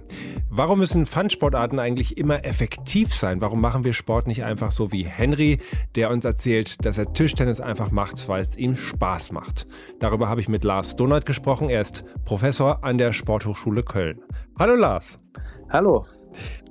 Warum 0.49 0.79
müssen 0.79 1.05
Fun-Sportarten 1.05 1.77
eigentlich 1.77 2.17
immer 2.17 2.43
effektiv 2.43 3.13
sein? 3.13 3.39
Warum 3.39 3.61
machen 3.61 3.83
wir 3.83 3.93
Sport 3.93 4.25
nicht 4.25 4.43
einfach 4.43 4.71
so 4.71 4.91
wie 4.91 5.05
Henry, 5.05 5.59
der 5.93 6.09
uns 6.09 6.25
erzählt, 6.25 6.83
dass 6.85 6.97
er 6.97 7.13
Tischtennis 7.13 7.59
einfach 7.59 7.91
macht, 7.91 8.27
weil 8.27 8.41
es 8.41 8.57
ihm 8.57 8.75
Spaß 8.75 9.31
macht? 9.31 9.67
Darüber 9.99 10.29
habe 10.29 10.41
ich 10.41 10.49
mit 10.49 10.63
Lars 10.63 10.95
Donat 10.95 11.27
gesprochen. 11.27 11.69
Er 11.69 11.81
ist 11.81 12.03
Professor 12.25 12.83
an 12.83 12.97
der 12.97 13.13
Sporthochschule 13.13 13.83
Köln. 13.83 14.19
Hallo 14.57 14.73
Lars. 14.73 15.19
Hallo. 15.69 16.07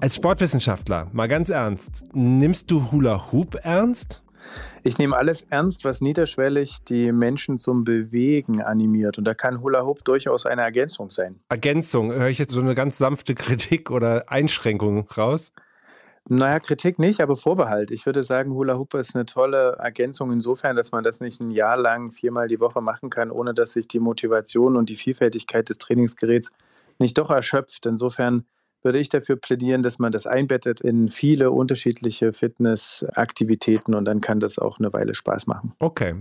Als 0.00 0.16
Sportwissenschaftler, 0.16 1.08
mal 1.12 1.28
ganz 1.28 1.50
ernst, 1.50 2.02
nimmst 2.14 2.68
du 2.68 2.90
Hula 2.90 3.30
Hoop 3.30 3.54
ernst? 3.62 4.21
Ich 4.82 4.98
nehme 4.98 5.16
alles 5.16 5.42
ernst, 5.50 5.84
was 5.84 6.00
niederschwellig 6.00 6.84
die 6.84 7.12
Menschen 7.12 7.58
zum 7.58 7.84
Bewegen 7.84 8.60
animiert. 8.62 9.18
Und 9.18 9.24
da 9.24 9.34
kann 9.34 9.60
Hula 9.60 9.84
Hoop 9.84 10.04
durchaus 10.04 10.46
eine 10.46 10.62
Ergänzung 10.62 11.10
sein. 11.10 11.40
Ergänzung, 11.48 12.12
höre 12.12 12.28
ich 12.28 12.38
jetzt 12.38 12.52
so 12.52 12.60
eine 12.60 12.74
ganz 12.74 12.98
sanfte 12.98 13.34
Kritik 13.34 13.90
oder 13.90 14.30
Einschränkung 14.30 15.06
raus? 15.16 15.52
Naja, 16.28 16.60
Kritik 16.60 17.00
nicht, 17.00 17.20
aber 17.20 17.36
Vorbehalt. 17.36 17.90
Ich 17.90 18.06
würde 18.06 18.22
sagen, 18.22 18.52
Hula 18.52 18.76
Hoop 18.76 18.94
ist 18.94 19.16
eine 19.16 19.26
tolle 19.26 19.76
Ergänzung 19.80 20.32
insofern, 20.32 20.76
dass 20.76 20.92
man 20.92 21.02
das 21.02 21.20
nicht 21.20 21.40
ein 21.40 21.50
Jahr 21.50 21.76
lang 21.76 22.12
viermal 22.12 22.46
die 22.46 22.60
Woche 22.60 22.80
machen 22.80 23.10
kann, 23.10 23.32
ohne 23.32 23.54
dass 23.54 23.72
sich 23.72 23.88
die 23.88 23.98
Motivation 23.98 24.76
und 24.76 24.88
die 24.88 24.96
Vielfältigkeit 24.96 25.68
des 25.68 25.78
Trainingsgeräts 25.78 26.52
nicht 26.98 27.18
doch 27.18 27.30
erschöpft. 27.30 27.86
Insofern 27.86 28.46
würde 28.82 28.98
ich 28.98 29.08
dafür 29.08 29.36
plädieren, 29.36 29.82
dass 29.82 29.98
man 29.98 30.12
das 30.12 30.26
einbettet 30.26 30.80
in 30.80 31.08
viele 31.08 31.50
unterschiedliche 31.50 32.32
Fitnessaktivitäten 32.32 33.94
und 33.94 34.04
dann 34.04 34.20
kann 34.20 34.40
das 34.40 34.58
auch 34.58 34.78
eine 34.78 34.92
Weile 34.92 35.14
Spaß 35.14 35.46
machen. 35.46 35.72
Okay. 35.78 36.14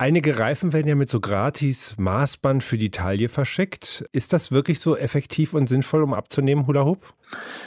Einige 0.00 0.38
Reifen 0.38 0.72
werden 0.72 0.86
ja 0.86 0.94
mit 0.94 1.10
so 1.10 1.18
gratis 1.18 1.96
Maßband 1.98 2.62
für 2.62 2.78
die 2.78 2.92
Taille 2.92 3.28
verschickt. 3.28 4.04
Ist 4.12 4.32
das 4.32 4.52
wirklich 4.52 4.78
so 4.78 4.96
effektiv 4.96 5.54
und 5.54 5.68
sinnvoll, 5.68 6.04
um 6.04 6.14
abzunehmen, 6.14 6.68
Hula 6.68 6.84
Hoop? 6.84 7.14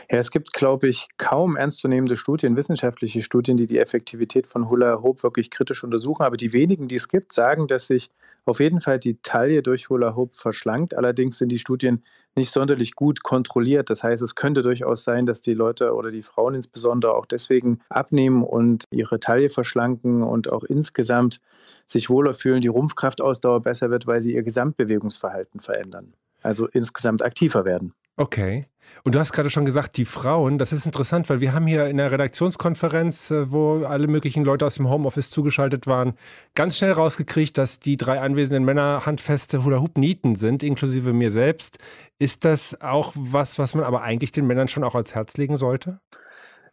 Ja, 0.10 0.18
es 0.18 0.32
gibt, 0.32 0.54
glaube 0.54 0.88
ich, 0.88 1.10
kaum 1.18 1.58
ernstzunehmende 1.58 2.16
Studien, 2.16 2.56
wissenschaftliche 2.56 3.22
Studien, 3.22 3.58
die 3.58 3.68
die 3.68 3.80
Effektivität 3.80 4.48
von 4.48 4.70
Hula 4.70 5.02
Hoop 5.02 5.24
wirklich 5.24 5.52
kritisch 5.52 5.84
untersuchen. 5.84 6.24
Aber 6.24 6.38
die 6.38 6.54
wenigen, 6.54 6.88
die 6.88 6.96
es 6.96 7.10
gibt, 7.10 7.34
sagen, 7.34 7.68
dass 7.68 7.88
sich 7.88 8.12
auf 8.46 8.60
jeden 8.60 8.80
Fall 8.80 8.98
die 8.98 9.22
Taille 9.22 9.62
durch 9.62 9.90
Hula 9.90 10.16
Hoop 10.16 10.34
verschlankt. 10.34 10.96
Allerdings 10.96 11.38
sind 11.38 11.50
die 11.50 11.60
Studien 11.60 12.02
nicht 12.36 12.52
sonderlich 12.52 12.96
gut 12.96 13.24
kontrolliert. 13.24 13.90
Das 13.90 14.04
heißt, 14.04 14.22
es 14.24 14.36
könnte 14.36 14.64
durchaus 14.64 15.04
sein, 15.04 15.26
dass 15.26 15.42
die 15.42 15.54
Leute 15.54 15.94
oder 15.94 16.12
die 16.12 16.24
Frauen 16.24 16.56
insbesondere 16.56 17.14
auch 17.14 17.26
deswegen 17.26 17.82
abnehmen 17.90 18.44
und 18.44 18.86
ihre 18.90 19.20
Taille 19.20 19.50
verschlanken 19.50 20.24
und 20.24 20.52
auch 20.52 20.64
insgesamt 20.64 21.40
sich 21.86 22.10
wohler 22.22 22.34
fühlen, 22.34 22.62
die 22.62 22.68
Rumpfkraftausdauer 22.68 23.62
besser 23.62 23.90
wird, 23.90 24.08
weil 24.08 24.22
sie 24.22 24.34
ihr 24.34 24.44
Gesamtbewegungsverhalten 24.44 25.60
verändern. 25.60 26.14
Also 26.42 26.68
insgesamt 26.68 27.22
aktiver 27.22 27.66
werden. 27.66 27.94
Okay. 28.18 28.66
Und 29.04 29.16
du 29.16 29.20
hast 29.20 29.32
gerade 29.32 29.50
schon 29.50 29.66
gesagt, 29.66 29.98
die 29.98 30.06
Frauen, 30.06 30.58
das 30.58 30.74
ist 30.74 30.86
interessant, 30.86 31.30
weil 31.30 31.40
wir 31.40 31.54
haben 31.54 31.66
hier 31.66 31.88
in 31.88 31.98
der 31.98 32.12
Redaktionskonferenz, 32.12 33.32
äh, 33.32 33.52
wo 33.52 33.84
alle 33.86 34.08
möglichen 34.08 34.44
Leute 34.44 34.66
aus 34.66 34.76
dem 34.76 34.90
Homeoffice 34.90 35.30
zugeschaltet 35.30 35.88
waren, 35.88 36.14
ganz 36.56 36.78
schnell 36.78 36.92
rausgekriegt, 36.92 37.58
dass 37.58 37.80
die 37.80 37.98
drei 37.98 38.20
anwesenden 38.20 38.64
Männer 38.64 39.06
handfeste 39.06 39.64
Hula-Hoop-Nieten 39.64 40.36
sind, 40.36 40.62
inklusive 40.62 41.14
mir 41.14 41.32
selbst. 41.32 41.80
Ist 42.20 42.46
das 42.46 42.80
auch 42.82 43.14
was, 43.16 43.58
was 43.58 43.74
man 43.74 43.86
aber 43.86 44.02
eigentlich 44.02 44.32
den 44.32 44.46
Männern 44.46 44.68
schon 44.68 44.84
auch 44.84 44.96
ans 44.96 45.16
Herz 45.16 45.38
legen 45.38 45.58
sollte? 45.58 46.00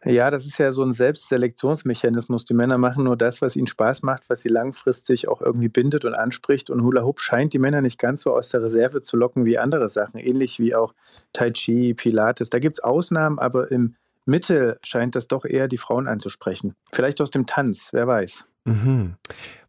Ja, 0.05 0.31
das 0.31 0.45
ist 0.45 0.57
ja 0.57 0.71
so 0.71 0.81
ein 0.83 0.93
Selbstselektionsmechanismus. 0.93 2.45
Die 2.45 2.53
Männer 2.53 2.77
machen 2.77 3.03
nur 3.03 3.17
das, 3.17 3.41
was 3.41 3.57
ihnen 3.57 3.67
Spaß 3.67 4.01
macht, 4.03 4.29
was 4.29 4.41
sie 4.41 4.47
langfristig 4.47 5.27
auch 5.27 5.41
irgendwie 5.41 5.67
bindet 5.67 6.05
und 6.05 6.13
anspricht. 6.13 6.69
Und 6.69 6.83
Hula 6.83 7.03
Hoop 7.03 7.19
scheint 7.19 7.51
die 7.51 7.59
Männer 7.59 7.81
nicht 7.81 7.99
ganz 7.99 8.21
so 8.21 8.33
aus 8.33 8.49
der 8.49 8.63
Reserve 8.63 9.01
zu 9.01 9.17
locken 9.17 9.45
wie 9.45 9.57
andere 9.57 9.89
Sachen, 9.89 10.17
ähnlich 10.17 10.57
wie 10.59 10.73
auch 10.73 10.93
Tai 11.33 11.51
Chi, 11.51 11.93
Pilates. 11.93 12.49
Da 12.49 12.59
gibt 12.59 12.77
es 12.77 12.83
Ausnahmen, 12.83 13.39
aber 13.39 13.71
im 13.71 13.95
Mittel 14.25 14.79
scheint 14.85 15.15
das 15.15 15.27
doch 15.27 15.43
eher 15.43 15.67
die 15.67 15.77
Frauen 15.77 16.07
anzusprechen. 16.07 16.75
Vielleicht 16.93 17.19
aus 17.19 17.31
dem 17.31 17.45
Tanz, 17.45 17.89
wer 17.91 18.07
weiß. 18.07 18.45
Mhm. 18.65 19.15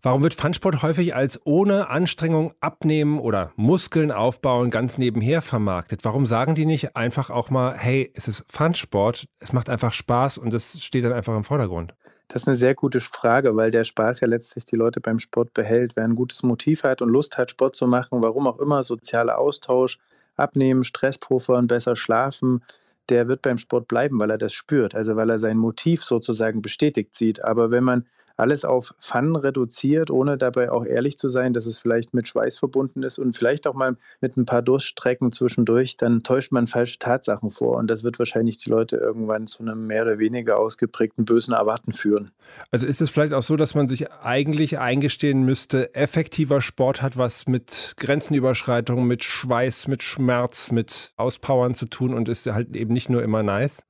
Warum 0.03 0.23
wird 0.23 0.35
Funsport 0.35 0.83
häufig 0.83 1.15
als 1.15 1.41
ohne 1.45 1.91
Anstrengung 1.91 2.53
abnehmen 2.61 3.19
oder 3.19 3.53
Muskeln 3.57 4.11
aufbauen 4.11 4.71
ganz 4.71 4.99
nebenher 4.99 5.43
vermarktet? 5.43 6.05
Warum 6.05 6.27
sagen 6.27 6.55
die 6.55 6.67
nicht 6.67 6.97
einfach 6.97 7.31
auch 7.31 7.51
mal, 7.51 7.77
hey, 7.77 8.11
es 8.15 8.29
ist 8.29 8.45
Funsport, 8.49 9.29
es 9.39 9.53
macht 9.53 9.69
einfach 9.69 9.93
Spaß 9.93 10.39
und 10.39 10.53
es 10.53 10.83
steht 10.83 11.05
dann 11.05 11.13
einfach 11.13 11.37
im 11.37 11.45
Vordergrund? 11.45 11.95
Das 12.29 12.43
ist 12.43 12.49
eine 12.49 12.55
sehr 12.55 12.77
gute 12.77 13.01
Frage, 13.01 13.57
weil 13.57 13.73
der 13.73 13.83
Spaß 13.83 14.21
ja 14.21 14.29
letztlich 14.29 14.65
die 14.65 14.77
Leute 14.77 15.01
beim 15.01 15.19
Sport 15.19 15.53
behält. 15.53 15.97
Wer 15.97 16.05
ein 16.05 16.15
gutes 16.15 16.45
Motiv 16.45 16.85
hat 16.85 17.03
und 17.03 17.09
Lust 17.09 17.37
hat, 17.37 17.51
Sport 17.51 17.75
zu 17.75 17.89
machen, 17.89 18.23
warum 18.23 18.47
auch 18.47 18.61
immer, 18.61 18.85
sozialer 18.85 19.39
Austausch, 19.39 19.99
abnehmen, 20.37 20.85
Stresspuffern, 20.85 21.67
besser 21.67 21.97
schlafen, 21.97 22.63
der 23.09 23.29
wird 23.29 23.43
beim 23.43 23.59
Sport 23.59 23.89
bleiben, 23.89 24.21
weil 24.21 24.31
er 24.31 24.39
das 24.39 24.53
spürt, 24.53 24.95
also 24.95 25.17
weil 25.17 25.31
er 25.31 25.39
sein 25.39 25.57
Motiv 25.57 26.05
sozusagen 26.05 26.63
bestätigt 26.63 27.15
sieht. 27.15 27.45
Aber 27.45 27.71
wenn 27.71 27.85
man 27.85 28.05
alles 28.41 28.65
auf 28.65 28.95
Fun 28.99 29.37
reduziert, 29.37 30.11
ohne 30.11 30.39
dabei 30.39 30.73
auch 30.73 30.85
ehrlich 30.85 31.19
zu 31.19 31.29
sein, 31.29 31.53
dass 31.53 31.67
es 31.67 31.79
vielleicht 31.79 32.15
mit 32.15 32.27
Schweiß 32.27 32.59
verbunden 32.59 33.03
ist 33.03 33.19
und 33.19 33.37
vielleicht 33.37 33.67
auch 33.67 33.75
mal 33.75 33.97
mit 34.21 34.37
ein 34.37 34.47
paar 34.47 34.63
Durststrecken 34.63 35.31
zwischendurch, 35.31 35.97
dann 35.97 36.23
täuscht 36.23 36.51
man 36.51 36.67
falsche 36.67 36.99
Tatsachen 36.99 37.51
vor. 37.51 37.77
Und 37.77 37.89
das 37.89 38.03
wird 38.03 38.19
wahrscheinlich 38.19 38.57
die 38.59 38.71
Leute 38.71 38.97
irgendwann 38.97 39.47
zu 39.47 39.63
einem 39.63 39.87
mehr 39.87 40.03
oder 40.03 40.19
weniger 40.19 40.59
ausgeprägten 40.59 41.25
bösen 41.25 41.55
Erwarten 41.55 41.93
führen. 41.93 42.31
Also 42.71 42.87
ist 42.87 43.01
es 43.01 43.11
vielleicht 43.11 43.35
auch 43.35 43.43
so, 43.43 43.57
dass 43.57 43.75
man 43.75 43.89
sich 43.89 44.11
eigentlich 44.11 44.79
eingestehen 44.79 45.45
müsste, 45.45 45.95
effektiver 45.95 46.63
Sport 46.63 47.03
hat 47.03 47.17
was 47.17 47.47
mit 47.47 47.95
Grenzenüberschreitungen, 47.99 49.07
mit 49.07 49.23
Schweiß, 49.23 49.87
mit 49.87 50.03
Schmerz, 50.03 50.73
mit 50.73 51.13
Auspowern 51.17 51.75
zu 51.75 51.87
tun 51.87 52.15
und 52.15 52.29
ist 52.29 52.47
halt 52.47 52.75
eben 52.75 52.90
nicht 52.91 53.09
nur 53.09 53.23
immer 53.23 53.43
nice? 53.43 53.85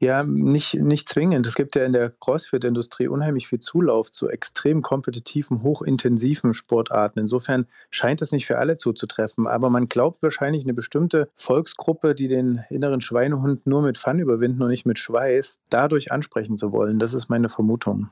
Ja, 0.00 0.22
nicht, 0.24 0.74
nicht 0.74 1.08
zwingend. 1.08 1.46
Es 1.46 1.54
gibt 1.54 1.76
ja 1.76 1.84
in 1.84 1.92
der 1.92 2.10
CrossFit-Industrie 2.10 3.08
unheimlich 3.08 3.48
viel 3.48 3.60
Zulauf 3.60 4.10
zu 4.10 4.28
extrem 4.28 4.82
kompetitiven, 4.82 5.62
hochintensiven 5.62 6.52
Sportarten. 6.52 7.20
Insofern 7.20 7.66
scheint 7.90 8.20
es 8.20 8.32
nicht 8.32 8.44
für 8.44 8.58
alle 8.58 8.76
zuzutreffen. 8.76 9.46
Aber 9.46 9.70
man 9.70 9.88
glaubt 9.88 10.22
wahrscheinlich 10.22 10.64
eine 10.64 10.74
bestimmte 10.74 11.30
Volksgruppe, 11.36 12.14
die 12.14 12.28
den 12.28 12.64
inneren 12.70 13.00
Schweinehund 13.00 13.66
nur 13.66 13.82
mit 13.82 13.96
Fun 13.96 14.18
überwinden 14.18 14.62
und 14.62 14.68
nicht 14.68 14.84
mit 14.84 14.98
Schweiß, 14.98 15.60
dadurch 15.70 16.12
ansprechen 16.12 16.56
zu 16.56 16.72
wollen. 16.72 16.98
Das 16.98 17.14
ist 17.14 17.30
meine 17.30 17.48
Vermutung. 17.48 18.10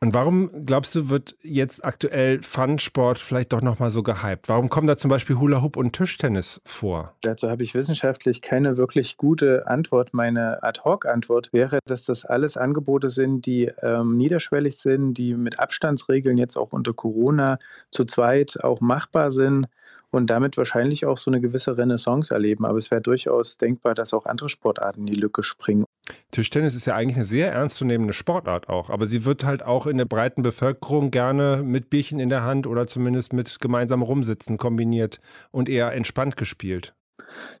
Und 0.00 0.12
warum 0.12 0.66
glaubst 0.66 0.94
du, 0.94 1.08
wird 1.08 1.36
jetzt 1.42 1.84
aktuell 1.84 2.42
Fun-Sport 2.42 3.18
vielleicht 3.18 3.52
doch 3.52 3.62
nochmal 3.62 3.90
so 3.90 4.02
gehypt? 4.02 4.48
Warum 4.48 4.68
kommen 4.68 4.86
da 4.86 4.96
zum 4.96 5.08
Beispiel 5.08 5.38
Hula 5.38 5.62
Hoop 5.62 5.76
und 5.76 5.92
Tischtennis 5.92 6.60
vor? 6.64 7.14
Dazu 7.22 7.48
habe 7.48 7.62
ich 7.62 7.74
wissenschaftlich 7.74 8.42
keine 8.42 8.76
wirklich 8.76 9.16
gute 9.16 9.66
Antwort. 9.66 10.12
Meine 10.12 10.62
Ad-Hoc-Antwort 10.62 11.52
wäre, 11.52 11.78
dass 11.86 12.04
das 12.04 12.24
alles 12.24 12.56
Angebote 12.56 13.08
sind, 13.08 13.46
die 13.46 13.70
ähm, 13.82 14.16
niederschwellig 14.16 14.76
sind, 14.78 15.14
die 15.14 15.34
mit 15.34 15.58
Abstandsregeln 15.58 16.38
jetzt 16.38 16.56
auch 16.56 16.72
unter 16.72 16.92
Corona 16.92 17.58
zu 17.90 18.04
zweit 18.04 18.62
auch 18.62 18.80
machbar 18.80 19.30
sind 19.30 19.68
und 20.14 20.28
damit 20.28 20.56
wahrscheinlich 20.56 21.06
auch 21.06 21.18
so 21.18 21.30
eine 21.30 21.40
gewisse 21.40 21.76
Renaissance 21.76 22.32
erleben. 22.32 22.64
Aber 22.64 22.78
es 22.78 22.90
wäre 22.90 23.00
durchaus 23.00 23.58
denkbar, 23.58 23.94
dass 23.94 24.14
auch 24.14 24.26
andere 24.26 24.48
Sportarten 24.48 25.00
in 25.00 25.06
die 25.06 25.20
Lücke 25.20 25.42
springen. 25.42 25.84
Tischtennis 26.30 26.74
ist 26.74 26.86
ja 26.86 26.94
eigentlich 26.94 27.16
eine 27.16 27.24
sehr 27.24 27.52
ernstzunehmende 27.52 28.12
Sportart 28.12 28.68
auch, 28.68 28.90
aber 28.90 29.06
sie 29.06 29.24
wird 29.24 29.44
halt 29.44 29.62
auch 29.62 29.86
in 29.86 29.96
der 29.96 30.04
breiten 30.04 30.42
Bevölkerung 30.42 31.10
gerne 31.10 31.62
mit 31.64 31.90
Bierchen 31.90 32.20
in 32.20 32.28
der 32.28 32.42
Hand 32.42 32.66
oder 32.66 32.86
zumindest 32.86 33.32
mit 33.32 33.60
gemeinsamem 33.60 34.02
Rumsitzen 34.02 34.58
kombiniert 34.58 35.20
und 35.50 35.68
eher 35.68 35.92
entspannt 35.92 36.36
gespielt. 36.36 36.94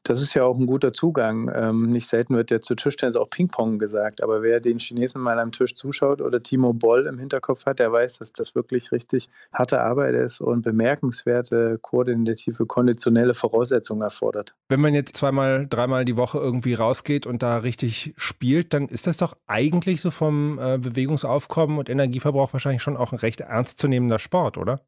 Das 0.02 0.20
ist 0.20 0.34
ja 0.34 0.44
auch 0.44 0.58
ein 0.58 0.66
guter 0.66 0.92
Zugang. 0.92 1.50
Ähm, 1.54 1.90
nicht 1.90 2.08
selten 2.08 2.36
wird 2.36 2.50
ja 2.50 2.60
zu 2.60 2.74
Tischtennis 2.74 3.16
auch 3.16 3.30
Ping-Pong 3.30 3.78
gesagt, 3.78 4.22
aber 4.22 4.42
wer 4.42 4.60
den 4.60 4.78
Chinesen 4.78 5.22
mal 5.22 5.38
am 5.38 5.52
Tisch 5.52 5.74
zuschaut 5.74 6.20
oder 6.20 6.42
Timo 6.42 6.72
Boll 6.72 7.06
im 7.06 7.18
Hinterkopf 7.18 7.64
hat, 7.66 7.78
der 7.78 7.92
weiß, 7.92 8.18
dass 8.18 8.32
das 8.32 8.54
wirklich 8.54 8.92
richtig 8.92 9.30
harte 9.52 9.80
Arbeit 9.80 10.14
ist 10.14 10.40
und 10.40 10.62
bemerkenswerte 10.62 11.78
koordinative, 11.80 12.66
konditionelle 12.66 13.34
Voraussetzungen 13.34 14.02
erfordert. 14.02 14.54
Wenn 14.68 14.80
man 14.80 14.94
jetzt 14.94 15.16
zweimal, 15.16 15.66
dreimal 15.68 16.04
die 16.04 16.16
Woche 16.16 16.38
irgendwie 16.38 16.74
rausgeht 16.74 17.26
und 17.26 17.42
da 17.42 17.58
richtig 17.58 18.14
spielt, 18.16 18.74
dann 18.74 18.88
ist 18.88 19.06
das 19.06 19.16
doch 19.16 19.34
eigentlich 19.46 20.00
so 20.00 20.10
vom 20.10 20.58
äh, 20.58 20.78
Bewegungsaufkommen 20.78 21.78
und 21.78 21.88
Energieverbrauch 21.88 22.52
wahrscheinlich 22.52 22.82
schon 22.82 22.96
auch 22.96 23.12
ein 23.12 23.18
recht 23.18 23.40
ernstzunehmender 23.40 24.18
Sport, 24.18 24.58
oder? 24.58 24.80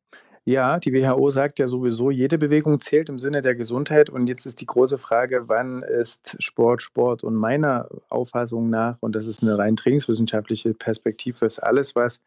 Ja, 0.49 0.79
die 0.79 0.93
WHO 0.93 1.29
sagt 1.31 1.59
ja 1.59 1.67
sowieso, 1.67 2.13
jede 2.13 2.39
Bewegung 2.39 2.79
zählt 2.81 3.09
im 3.09 3.19
Sinne 3.19 3.41
der 3.41 3.57
Gesundheit. 3.57 4.11
Und 4.11 4.29
jetzt 4.29 4.47
ist 4.47 4.61
die 4.61 4.67
große 4.67 4.97
Frage, 4.97 5.49
wann 5.49 5.83
ist 5.83 6.37
Sport 6.39 6.83
Sport? 6.83 7.25
Und 7.25 7.35
meiner 7.35 7.89
Auffassung 8.11 8.71
nach, 8.71 8.97
und 9.01 9.17
das 9.17 9.27
ist 9.27 9.43
eine 9.43 9.59
rein 9.59 9.75
trainingswissenschaftliche 9.75 10.73
Perspektive, 10.73 11.45
ist 11.47 11.59
alles, 11.59 11.97
was 11.97 12.23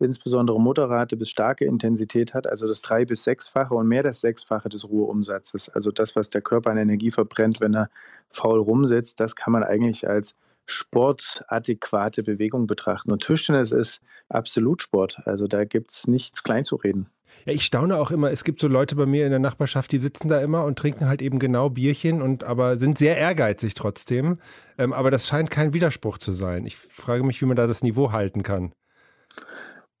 insbesondere 0.00 0.60
moderate 0.60 1.16
bis 1.16 1.30
starke 1.30 1.64
Intensität 1.64 2.34
hat, 2.34 2.48
also 2.48 2.66
das 2.66 2.80
drei- 2.82 3.04
bis 3.04 3.22
sechsfache 3.22 3.74
und 3.74 3.86
mehr 3.86 4.02
das 4.02 4.20
sechsfache 4.20 4.68
des 4.68 4.88
Ruheumsatzes, 4.88 5.68
also 5.68 5.90
das, 5.92 6.16
was 6.16 6.30
der 6.30 6.40
Körper 6.40 6.70
an 6.70 6.78
Energie 6.78 7.10
verbrennt, 7.12 7.60
wenn 7.60 7.74
er 7.74 7.90
faul 8.30 8.58
rumsitzt, 8.58 9.20
das 9.20 9.36
kann 9.36 9.52
man 9.52 9.62
eigentlich 9.62 10.08
als 10.08 10.36
sportadäquate 10.66 12.22
Bewegung 12.24 12.66
betrachten. 12.66 13.12
Und 13.12 13.22
Tischtennis 13.22 13.70
ist 13.72 14.00
absolut 14.28 14.82
Sport, 14.82 15.20
also 15.26 15.46
da 15.46 15.64
gibt 15.64 15.92
es 15.92 16.08
nichts 16.08 16.42
kleinzureden. 16.42 17.08
Ja, 17.46 17.52
ich 17.52 17.64
staune 17.64 17.96
auch 17.96 18.10
immer. 18.10 18.30
Es 18.30 18.44
gibt 18.44 18.60
so 18.60 18.68
Leute 18.68 18.96
bei 18.96 19.06
mir 19.06 19.24
in 19.24 19.30
der 19.30 19.38
Nachbarschaft, 19.38 19.92
die 19.92 19.98
sitzen 19.98 20.28
da 20.28 20.40
immer 20.40 20.64
und 20.64 20.78
trinken 20.78 21.06
halt 21.06 21.22
eben 21.22 21.38
genau 21.38 21.70
Bierchen 21.70 22.20
und 22.22 22.44
aber 22.44 22.76
sind 22.76 22.98
sehr 22.98 23.16
ehrgeizig 23.16 23.74
trotzdem. 23.74 24.38
Ähm, 24.78 24.92
aber 24.92 25.10
das 25.10 25.26
scheint 25.26 25.50
kein 25.50 25.72
Widerspruch 25.74 26.18
zu 26.18 26.32
sein. 26.32 26.66
Ich 26.66 26.76
frage 26.76 27.24
mich, 27.24 27.40
wie 27.40 27.46
man 27.46 27.56
da 27.56 27.66
das 27.66 27.82
Niveau 27.82 28.12
halten 28.12 28.42
kann. 28.42 28.72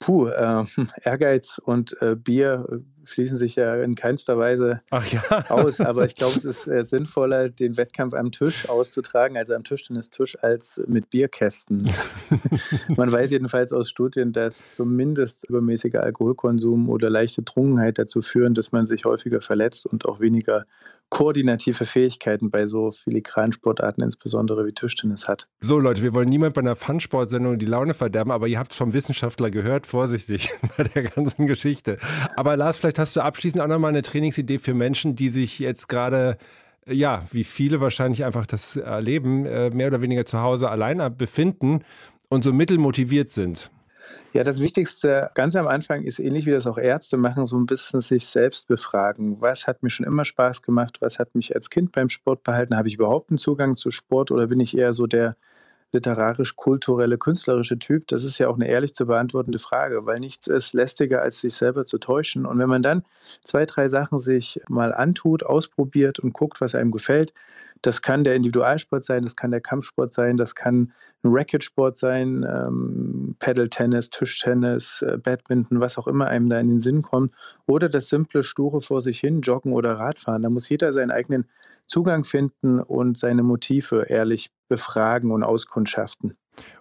Puh, 0.00 0.28
äh, 0.28 0.64
Ehrgeiz 1.04 1.60
und 1.62 1.94
äh, 2.00 2.16
Bier 2.16 2.66
äh, 2.72 2.76
schließen 3.04 3.36
sich 3.36 3.56
ja 3.56 3.76
in 3.82 3.94
keinster 3.94 4.38
Weise 4.38 4.80
ja. 4.90 5.44
aus, 5.50 5.78
aber 5.78 6.06
ich 6.06 6.14
glaube, 6.14 6.36
es 6.36 6.44
ist 6.44 6.66
äh, 6.66 6.82
sinnvoller, 6.82 7.50
den 7.50 7.76
Wettkampf 7.76 8.14
am 8.14 8.32
Tisch 8.32 8.68
auszutragen, 8.68 9.36
also 9.36 9.54
am 9.54 9.62
Tischtennistisch, 9.62 10.42
als 10.42 10.82
mit 10.86 11.10
Bierkästen. 11.10 11.90
Man 12.96 13.12
weiß 13.12 13.30
jedenfalls 13.30 13.74
aus 13.74 13.90
Studien, 13.90 14.32
dass 14.32 14.66
zumindest 14.72 15.48
übermäßiger 15.48 16.02
Alkoholkonsum 16.02 16.88
oder 16.88 17.10
leichte 17.10 17.44
Trunkenheit 17.44 17.98
dazu 17.98 18.22
führen, 18.22 18.54
dass 18.54 18.72
man 18.72 18.86
sich 18.86 19.04
häufiger 19.04 19.42
verletzt 19.42 19.84
und 19.86 20.06
auch 20.06 20.20
weniger 20.20 20.64
koordinative 21.10 21.84
Fähigkeiten 21.84 22.50
bei 22.50 22.66
so 22.66 22.92
filigranen 22.92 23.52
Sportarten, 23.52 24.02
insbesondere 24.02 24.66
wie 24.66 24.72
Tischtennis 24.72 25.28
hat. 25.28 25.48
So 25.60 25.78
Leute, 25.78 26.02
wir 26.02 26.14
wollen 26.14 26.28
niemand 26.28 26.54
bei 26.54 26.60
einer 26.60 26.76
Fun-Sport-Sendung 26.76 27.58
die 27.58 27.66
Laune 27.66 27.94
verderben, 27.94 28.30
aber 28.30 28.48
ihr 28.48 28.58
habt 28.58 28.72
es 28.72 28.78
vom 28.78 28.92
Wissenschaftler 28.92 29.50
gehört, 29.50 29.86
vorsichtig 29.86 30.50
bei 30.76 30.84
der 30.84 31.02
ganzen 31.02 31.46
Geschichte. 31.46 31.98
Aber 32.36 32.56
Lars, 32.56 32.78
vielleicht 32.78 32.98
hast 32.98 33.16
du 33.16 33.20
abschließend 33.20 33.60
auch 33.60 33.68
nochmal 33.68 33.90
eine 33.90 34.02
Trainingsidee 34.02 34.58
für 34.58 34.72
Menschen, 34.72 35.16
die 35.16 35.28
sich 35.28 35.58
jetzt 35.58 35.88
gerade 35.88 36.38
ja, 36.86 37.24
wie 37.30 37.44
viele 37.44 37.80
wahrscheinlich 37.80 38.24
einfach 38.24 38.46
das 38.46 38.76
erleben, 38.76 39.44
äh, 39.44 39.70
mehr 39.70 39.88
oder 39.88 40.02
weniger 40.02 40.24
zu 40.24 40.40
Hause 40.40 40.70
alleine 40.70 41.10
befinden 41.10 41.84
und 42.28 42.42
so 42.42 42.52
mittelmotiviert 42.52 43.30
sind. 43.30 43.70
Ja, 44.32 44.44
das 44.44 44.60
Wichtigste 44.60 45.30
ganz 45.34 45.56
am 45.56 45.66
Anfang 45.66 46.04
ist 46.04 46.20
ähnlich 46.20 46.46
wie 46.46 46.52
das 46.52 46.66
auch 46.66 46.78
Ärzte 46.78 47.16
machen, 47.16 47.46
so 47.46 47.56
ein 47.56 47.66
bisschen 47.66 48.00
sich 48.00 48.26
selbst 48.28 48.68
befragen. 48.68 49.40
Was 49.40 49.66
hat 49.66 49.82
mir 49.82 49.90
schon 49.90 50.06
immer 50.06 50.24
Spaß 50.24 50.62
gemacht? 50.62 50.98
Was 51.00 51.18
hat 51.18 51.34
mich 51.34 51.54
als 51.54 51.68
Kind 51.68 51.90
beim 51.92 52.08
Sport 52.08 52.44
behalten? 52.44 52.76
Habe 52.76 52.88
ich 52.88 52.94
überhaupt 52.94 53.30
einen 53.30 53.38
Zugang 53.38 53.74
zu 53.74 53.90
Sport 53.90 54.30
oder 54.30 54.46
bin 54.46 54.60
ich 54.60 54.76
eher 54.76 54.92
so 54.92 55.06
der 55.08 55.36
literarisch-kulturelle, 55.92 57.18
künstlerische 57.18 57.78
Typ? 57.78 58.06
Das 58.08 58.24
ist 58.24 58.38
ja 58.38 58.48
auch 58.48 58.54
eine 58.54 58.68
ehrlich 58.68 58.94
zu 58.94 59.06
beantwortende 59.06 59.58
Frage, 59.58 60.06
weil 60.06 60.20
nichts 60.20 60.46
ist 60.46 60.72
lästiger, 60.74 61.22
als 61.22 61.40
sich 61.40 61.54
selber 61.54 61.84
zu 61.84 61.98
täuschen. 61.98 62.46
Und 62.46 62.58
wenn 62.58 62.68
man 62.68 62.82
dann 62.82 63.04
zwei, 63.42 63.64
drei 63.64 63.88
Sachen 63.88 64.18
sich 64.18 64.60
mal 64.68 64.92
antut, 64.94 65.42
ausprobiert 65.42 66.18
und 66.18 66.32
guckt, 66.32 66.60
was 66.60 66.74
einem 66.74 66.90
gefällt, 66.90 67.32
das 67.82 68.02
kann 68.02 68.24
der 68.24 68.34
Individualsport 68.34 69.04
sein, 69.04 69.22
das 69.22 69.36
kann 69.36 69.50
der 69.50 69.60
Kampfsport 69.60 70.12
sein, 70.12 70.36
das 70.36 70.54
kann 70.54 70.92
ein 71.22 71.30
Racketsport 71.32 71.98
sein, 71.98 72.46
ähm, 72.48 73.36
Paddle-Tennis, 73.38 74.10
Tischtennis, 74.10 75.02
äh, 75.02 75.18
Badminton, 75.18 75.80
was 75.80 75.98
auch 75.98 76.06
immer 76.06 76.26
einem 76.28 76.48
da 76.48 76.58
in 76.58 76.68
den 76.68 76.80
Sinn 76.80 77.02
kommt. 77.02 77.34
Oder 77.66 77.88
das 77.88 78.08
simple, 78.08 78.42
sture 78.42 78.80
vor 78.80 79.00
sich 79.02 79.20
hin, 79.20 79.40
Joggen 79.40 79.72
oder 79.72 79.98
Radfahren. 79.98 80.42
Da 80.42 80.50
muss 80.50 80.68
jeder 80.68 80.92
seinen 80.92 81.10
eigenen 81.10 81.46
Zugang 81.90 82.22
finden 82.22 82.80
und 82.80 83.18
seine 83.18 83.42
Motive 83.42 84.06
ehrlich 84.08 84.50
befragen 84.68 85.32
und 85.32 85.42
auskundschaften. 85.42 86.36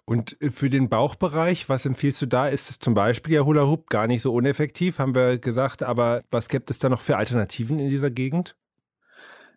Und 0.05 0.39
äh, 0.41 0.51
für 0.51 0.69
den 0.69 0.87
Bauchbereich, 0.87 1.67
was 1.67 1.85
empfiehlst 1.85 2.21
du 2.21 2.27
da? 2.27 2.47
Ist 2.47 2.69
es 2.69 2.79
zum 2.79 2.93
Beispiel 2.93 3.33
ja 3.33 3.41
Hula 3.41 3.65
Hoop 3.65 3.89
gar 3.89 4.05
nicht 4.05 4.21
so 4.21 4.33
uneffektiv, 4.33 4.99
haben 4.99 5.15
wir 5.15 5.39
gesagt, 5.39 5.83
aber 5.83 6.21
was 6.29 6.47
gibt 6.47 6.69
es 6.69 6.79
da 6.79 6.89
noch 6.89 7.01
für 7.01 7.17
Alternativen 7.17 7.79
in 7.79 7.89
dieser 7.89 8.11
Gegend? 8.11 8.55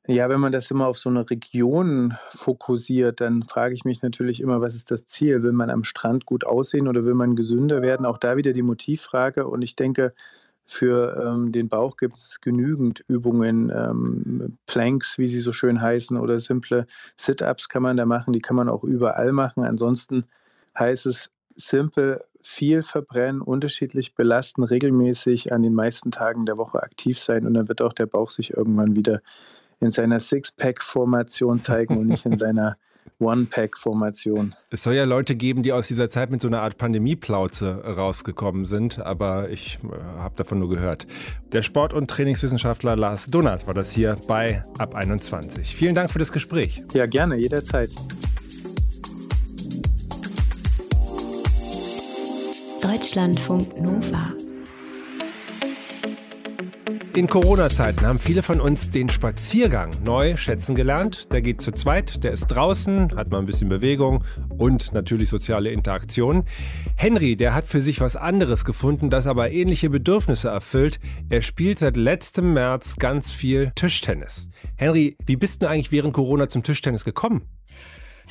Ja, 0.09 0.29
wenn 0.29 0.41
man 0.41 0.51
das 0.51 0.71
immer 0.71 0.89
auf 0.89 0.99
so 0.99 1.11
eine 1.11 1.29
Region 1.31 2.15
fokussiert, 2.35 3.21
dann 3.21 3.45
frage 3.45 3.75
ich 3.75 3.85
mich 3.85 4.03
natürlich 4.03 4.41
immer, 4.41 4.61
was 4.61 4.75
ist 4.75 4.91
das 4.91 5.07
Ziel? 5.07 5.45
Will 5.45 5.53
man 5.53 5.71
am 5.71 5.85
Strand 5.85 6.27
gut 6.27 6.45
aussehen 6.45 6.89
oder 6.89 7.05
will 7.05 7.15
man 7.15 7.37
gesünder 7.37 7.83
werden? 7.83 8.05
Auch 8.05 8.19
da 8.19 8.37
wieder 8.37 8.53
die 8.53 8.63
Motivfrage. 8.63 9.47
Und 9.47 9.63
ich 9.63 9.77
denke, 9.77 10.13
für 10.73 11.23
ähm, 11.23 11.53
den 11.53 11.69
Bauch 11.69 11.97
gibt 11.97 12.15
es 12.15 12.41
genügend 12.41 13.05
Übungen, 13.07 13.71
ähm, 13.71 14.59
Planks, 14.67 15.19
wie 15.19 15.29
sie 15.29 15.41
so 15.41 15.53
schön 15.53 15.81
heißen, 15.81 16.17
oder 16.17 16.39
simple 16.39 16.87
Sit-ups 17.17 17.69
kann 17.69 17.83
man 17.83 17.97
da 17.97 18.07
machen. 18.07 18.33
Die 18.33 18.41
kann 18.41 18.57
man 18.57 18.69
auch 18.69 18.83
überall 18.83 19.33
machen. 19.33 19.65
Ansonsten 19.65 20.25
heißt 20.79 21.07
es 21.07 21.31
simple 21.55 22.25
viel 22.41 22.83
verbrennen, 22.83 23.41
unterschiedlich 23.43 24.15
belasten, 24.15 24.65
regelmäßig 24.65 25.53
an 25.53 25.63
den 25.63 25.75
meisten 25.75 26.11
Tagen 26.11 26.45
der 26.45 26.57
Woche 26.57 26.83
aktiv 26.83 27.19
sein 27.19 27.47
und 27.47 27.55
dann 27.55 27.69
wird 27.69 27.83
auch 27.83 27.93
der 27.93 28.07
Bauch 28.07 28.31
sich 28.31 28.55
irgendwann 28.55 28.97
wieder 28.97 29.21
in 29.79 29.91
seiner 29.91 30.21
Six-Pack-Formation 30.21 31.61
zeigen 31.61 31.99
und 31.99 32.07
nicht 32.07 32.27
in 32.27 32.37
seiner 32.37 32.79
One-Pack-Formation. 33.19 34.55
Es 34.71 34.83
soll 34.83 34.95
ja 34.95 35.05
Leute 35.05 35.37
geben, 35.37 35.63
die 35.63 35.73
aus 35.73 35.89
dieser 35.89 36.09
Zeit 36.09 36.31
mit 36.31 36.41
so 36.41 36.49
einer 36.49 36.63
Art 36.63 36.77
Pandemieplauze 36.77 37.85
rausgekommen 37.85 38.65
sind, 38.65 39.01
aber 39.01 39.49
ich 39.51 39.79
äh, 39.85 40.21
habe 40.21 40.35
davon 40.37 40.59
nur 40.59 40.69
gehört. 40.69 41.07
Der 41.53 41.63
Sport- 41.63 41.93
und 41.93 42.09
Trainingswissenschaftler 42.11 42.97
Lars 42.97 43.27
Donat 43.31 43.67
war 43.67 43.75
das 43.75 43.91
hier 43.91 44.17
bei 44.27 44.63
Ab 44.79 44.95
21. 44.95 45.75
Vielen 45.75 45.95
Dank 45.95 46.11
für 46.11 46.19
das 46.19 46.33
Gespräch. 46.33 46.83
Ja, 46.93 47.07
gerne, 47.07 47.37
jederzeit. 47.37 47.91
Deutschlandfunk 52.83 53.81
Nova. 53.81 54.33
In 57.15 57.27
Corona-Zeiten 57.27 58.07
haben 58.07 58.19
viele 58.19 58.43
von 58.43 58.59
uns 58.59 58.89
den 58.89 59.11
Spaziergang 59.11 60.03
neu 60.03 60.39
schätzen 60.39 60.75
gelernt. 60.75 61.31
Der 61.31 61.43
geht 61.43 61.61
zu 61.61 61.71
zweit, 61.71 62.25
der 62.25 62.33
ist 62.33 62.47
draußen, 62.47 63.15
hat 63.17 63.31
mal 63.31 63.39
ein 63.39 63.45
bisschen 63.45 63.69
Bewegung 63.69 64.25
und 64.57 64.95
natürlich 64.95 65.29
soziale 65.29 65.71
Interaktion. 65.73 66.45
Henry, 66.97 67.37
der 67.37 67.55
hat 67.55 67.67
für 67.67 67.83
sich 67.83 68.01
was 68.01 68.17
anderes 68.17 68.65
gefunden, 68.65 69.11
das 69.11 69.27
aber 69.27 69.51
ähnliche 69.51 69.91
Bedürfnisse 69.91 70.49
erfüllt. 70.49 71.01
Er 71.29 71.43
spielt 71.43 71.81
seit 71.81 71.99
letztem 71.99 72.55
März 72.55 72.97
ganz 72.97 73.31
viel 73.31 73.73
Tischtennis. 73.75 74.49
Henry, 74.77 75.19
wie 75.27 75.37
bist 75.37 75.61
du 75.61 75.69
eigentlich 75.69 75.93
während 75.93 76.15
Corona 76.15 76.49
zum 76.49 76.63
Tischtennis 76.63 77.05
gekommen? 77.05 77.43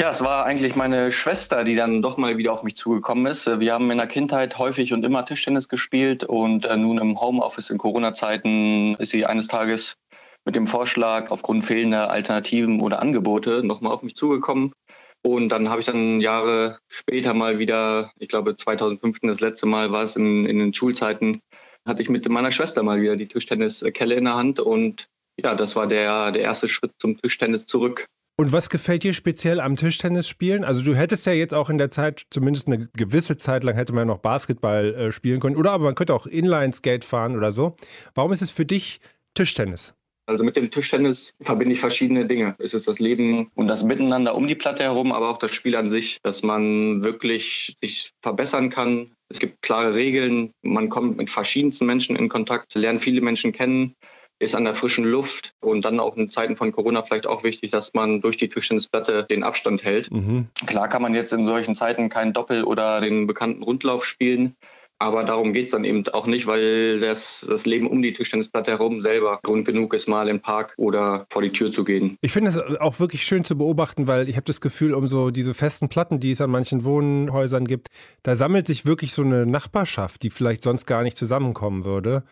Ja, 0.01 0.09
es 0.09 0.23
war 0.23 0.45
eigentlich 0.45 0.75
meine 0.75 1.11
Schwester, 1.11 1.63
die 1.63 1.75
dann 1.75 2.01
doch 2.01 2.17
mal 2.17 2.35
wieder 2.35 2.53
auf 2.53 2.63
mich 2.63 2.75
zugekommen 2.75 3.27
ist. 3.27 3.45
Wir 3.59 3.71
haben 3.71 3.91
in 3.91 3.99
der 3.99 4.07
Kindheit 4.07 4.57
häufig 4.57 4.93
und 4.93 5.05
immer 5.05 5.23
Tischtennis 5.25 5.69
gespielt 5.69 6.23
und 6.23 6.65
äh, 6.65 6.75
nun 6.75 6.97
im 6.97 7.21
Homeoffice 7.21 7.69
in 7.69 7.77
Corona-Zeiten 7.77 8.95
ist 8.95 9.11
sie 9.11 9.27
eines 9.27 9.47
Tages 9.47 9.97
mit 10.43 10.55
dem 10.55 10.65
Vorschlag 10.65 11.29
aufgrund 11.29 11.65
fehlender 11.65 12.09
Alternativen 12.09 12.81
oder 12.81 12.99
Angebote 12.99 13.61
nochmal 13.63 13.93
auf 13.93 14.01
mich 14.01 14.15
zugekommen. 14.15 14.73
Und 15.21 15.49
dann 15.49 15.69
habe 15.69 15.81
ich 15.81 15.85
dann 15.85 16.19
Jahre 16.19 16.79
später 16.87 17.35
mal 17.35 17.59
wieder, 17.59 18.11
ich 18.17 18.27
glaube 18.27 18.55
2015 18.55 19.29
das 19.29 19.39
letzte 19.39 19.67
Mal 19.67 19.91
war 19.91 20.01
es 20.01 20.15
in, 20.15 20.47
in 20.47 20.57
den 20.57 20.73
Schulzeiten, 20.73 21.41
hatte 21.87 22.01
ich 22.01 22.09
mit 22.09 22.27
meiner 22.27 22.49
Schwester 22.49 22.81
mal 22.81 23.03
wieder 23.03 23.17
die 23.17 23.27
Tischtenniskelle 23.27 24.15
in 24.15 24.25
der 24.25 24.33
Hand 24.33 24.59
und 24.59 25.09
ja, 25.39 25.53
das 25.53 25.75
war 25.75 25.85
der, 25.85 26.31
der 26.31 26.41
erste 26.41 26.69
Schritt 26.69 26.93
zum 26.97 27.21
Tischtennis 27.21 27.67
zurück. 27.67 28.07
Und 28.41 28.51
was 28.51 28.71
gefällt 28.71 29.03
dir 29.03 29.13
speziell 29.13 29.59
am 29.59 29.75
Tischtennis 29.75 30.27
spielen? 30.27 30.63
Also 30.63 30.81
du 30.81 30.95
hättest 30.95 31.27
ja 31.27 31.31
jetzt 31.31 31.53
auch 31.53 31.69
in 31.69 31.77
der 31.77 31.91
Zeit, 31.91 32.25
zumindest 32.31 32.65
eine 32.65 32.89
gewisse 32.97 33.37
Zeit 33.37 33.63
lang, 33.63 33.75
hätte 33.75 33.93
man 33.93 34.07
ja 34.07 34.15
noch 34.15 34.17
Basketball 34.17 34.95
äh, 34.95 35.11
spielen 35.11 35.39
können. 35.39 35.55
Oder 35.55 35.73
aber 35.73 35.83
man 35.83 35.93
könnte 35.93 36.15
auch 36.15 36.25
Inline-Skate 36.25 37.05
fahren 37.05 37.37
oder 37.37 37.51
so. 37.51 37.75
Warum 38.15 38.33
ist 38.33 38.41
es 38.41 38.49
für 38.49 38.65
dich 38.65 38.99
Tischtennis? 39.35 39.93
Also 40.25 40.43
mit 40.43 40.55
dem 40.55 40.71
Tischtennis 40.71 41.35
verbinde 41.39 41.73
ich 41.73 41.79
verschiedene 41.79 42.25
Dinge. 42.25 42.55
Es 42.57 42.73
ist 42.73 42.87
das 42.87 42.97
Leben 42.97 43.51
und 43.53 43.67
das 43.67 43.83
Miteinander 43.83 44.33
um 44.33 44.47
die 44.47 44.55
Platte 44.55 44.81
herum, 44.81 45.11
aber 45.11 45.29
auch 45.29 45.37
das 45.37 45.53
Spiel 45.53 45.75
an 45.75 45.91
sich, 45.91 46.17
dass 46.23 46.41
man 46.41 47.03
wirklich 47.03 47.75
sich 47.79 48.11
verbessern 48.23 48.71
kann. 48.71 49.11
Es 49.29 49.37
gibt 49.37 49.61
klare 49.61 49.93
Regeln, 49.93 50.49
man 50.63 50.89
kommt 50.89 51.15
mit 51.15 51.29
verschiedensten 51.29 51.85
Menschen 51.85 52.15
in 52.15 52.27
Kontakt, 52.27 52.73
lernt 52.73 53.03
viele 53.03 53.21
Menschen 53.21 53.51
kennen 53.51 53.93
ist 54.41 54.55
an 54.55 54.65
der 54.65 54.73
frischen 54.73 55.05
Luft 55.05 55.53
und 55.61 55.85
dann 55.85 55.99
auch 55.99 56.17
in 56.17 56.29
Zeiten 56.29 56.55
von 56.55 56.71
Corona 56.71 57.03
vielleicht 57.03 57.27
auch 57.27 57.43
wichtig, 57.43 57.71
dass 57.71 57.93
man 57.93 58.21
durch 58.21 58.37
die 58.37 58.49
Tischtennisplatte 58.49 59.23
den 59.29 59.43
Abstand 59.43 59.83
hält. 59.83 60.11
Mhm. 60.11 60.47
Klar 60.65 60.89
kann 60.89 61.01
man 61.01 61.13
jetzt 61.13 61.31
in 61.31 61.45
solchen 61.45 61.75
Zeiten 61.75 62.09
keinen 62.09 62.33
Doppel 62.33 62.63
oder 62.63 63.01
den 63.01 63.27
bekannten 63.27 63.63
Rundlauf 63.63 64.03
spielen, 64.03 64.55
aber 65.01 65.23
darum 65.23 65.51
geht 65.51 65.65
es 65.65 65.71
dann 65.71 65.83
eben 65.83 66.07
auch 66.09 66.27
nicht, 66.27 66.45
weil 66.45 66.99
das, 66.99 67.43
das 67.49 67.65
Leben 67.65 67.87
um 67.87 68.03
die 68.03 68.13
Tischtennisplatte 68.13 68.69
herum 68.69 69.01
selber 69.01 69.39
Grund 69.41 69.65
genug 69.65 69.95
ist, 69.95 70.07
mal 70.07 70.29
im 70.29 70.41
Park 70.41 70.75
oder 70.77 71.25
vor 71.31 71.41
die 71.41 71.51
Tür 71.51 71.71
zu 71.71 71.83
gehen. 71.83 72.17
Ich 72.21 72.31
finde 72.31 72.51
es 72.51 72.57
auch 72.79 72.99
wirklich 72.99 73.23
schön 73.23 73.43
zu 73.43 73.57
beobachten, 73.57 74.05
weil 74.05 74.29
ich 74.29 74.35
habe 74.35 74.45
das 74.45 74.61
Gefühl, 74.61 74.93
um 74.93 75.07
so 75.07 75.31
diese 75.31 75.55
festen 75.55 75.89
Platten, 75.89 76.19
die 76.19 76.31
es 76.31 76.41
an 76.41 76.51
manchen 76.51 76.83
Wohnhäusern 76.83 77.65
gibt, 77.65 77.89
da 78.21 78.35
sammelt 78.35 78.67
sich 78.67 78.85
wirklich 78.85 79.13
so 79.13 79.23
eine 79.23 79.47
Nachbarschaft, 79.47 80.21
die 80.21 80.29
vielleicht 80.29 80.61
sonst 80.61 80.85
gar 80.85 81.01
nicht 81.01 81.17
zusammenkommen 81.17 81.83
würde. 81.83 82.23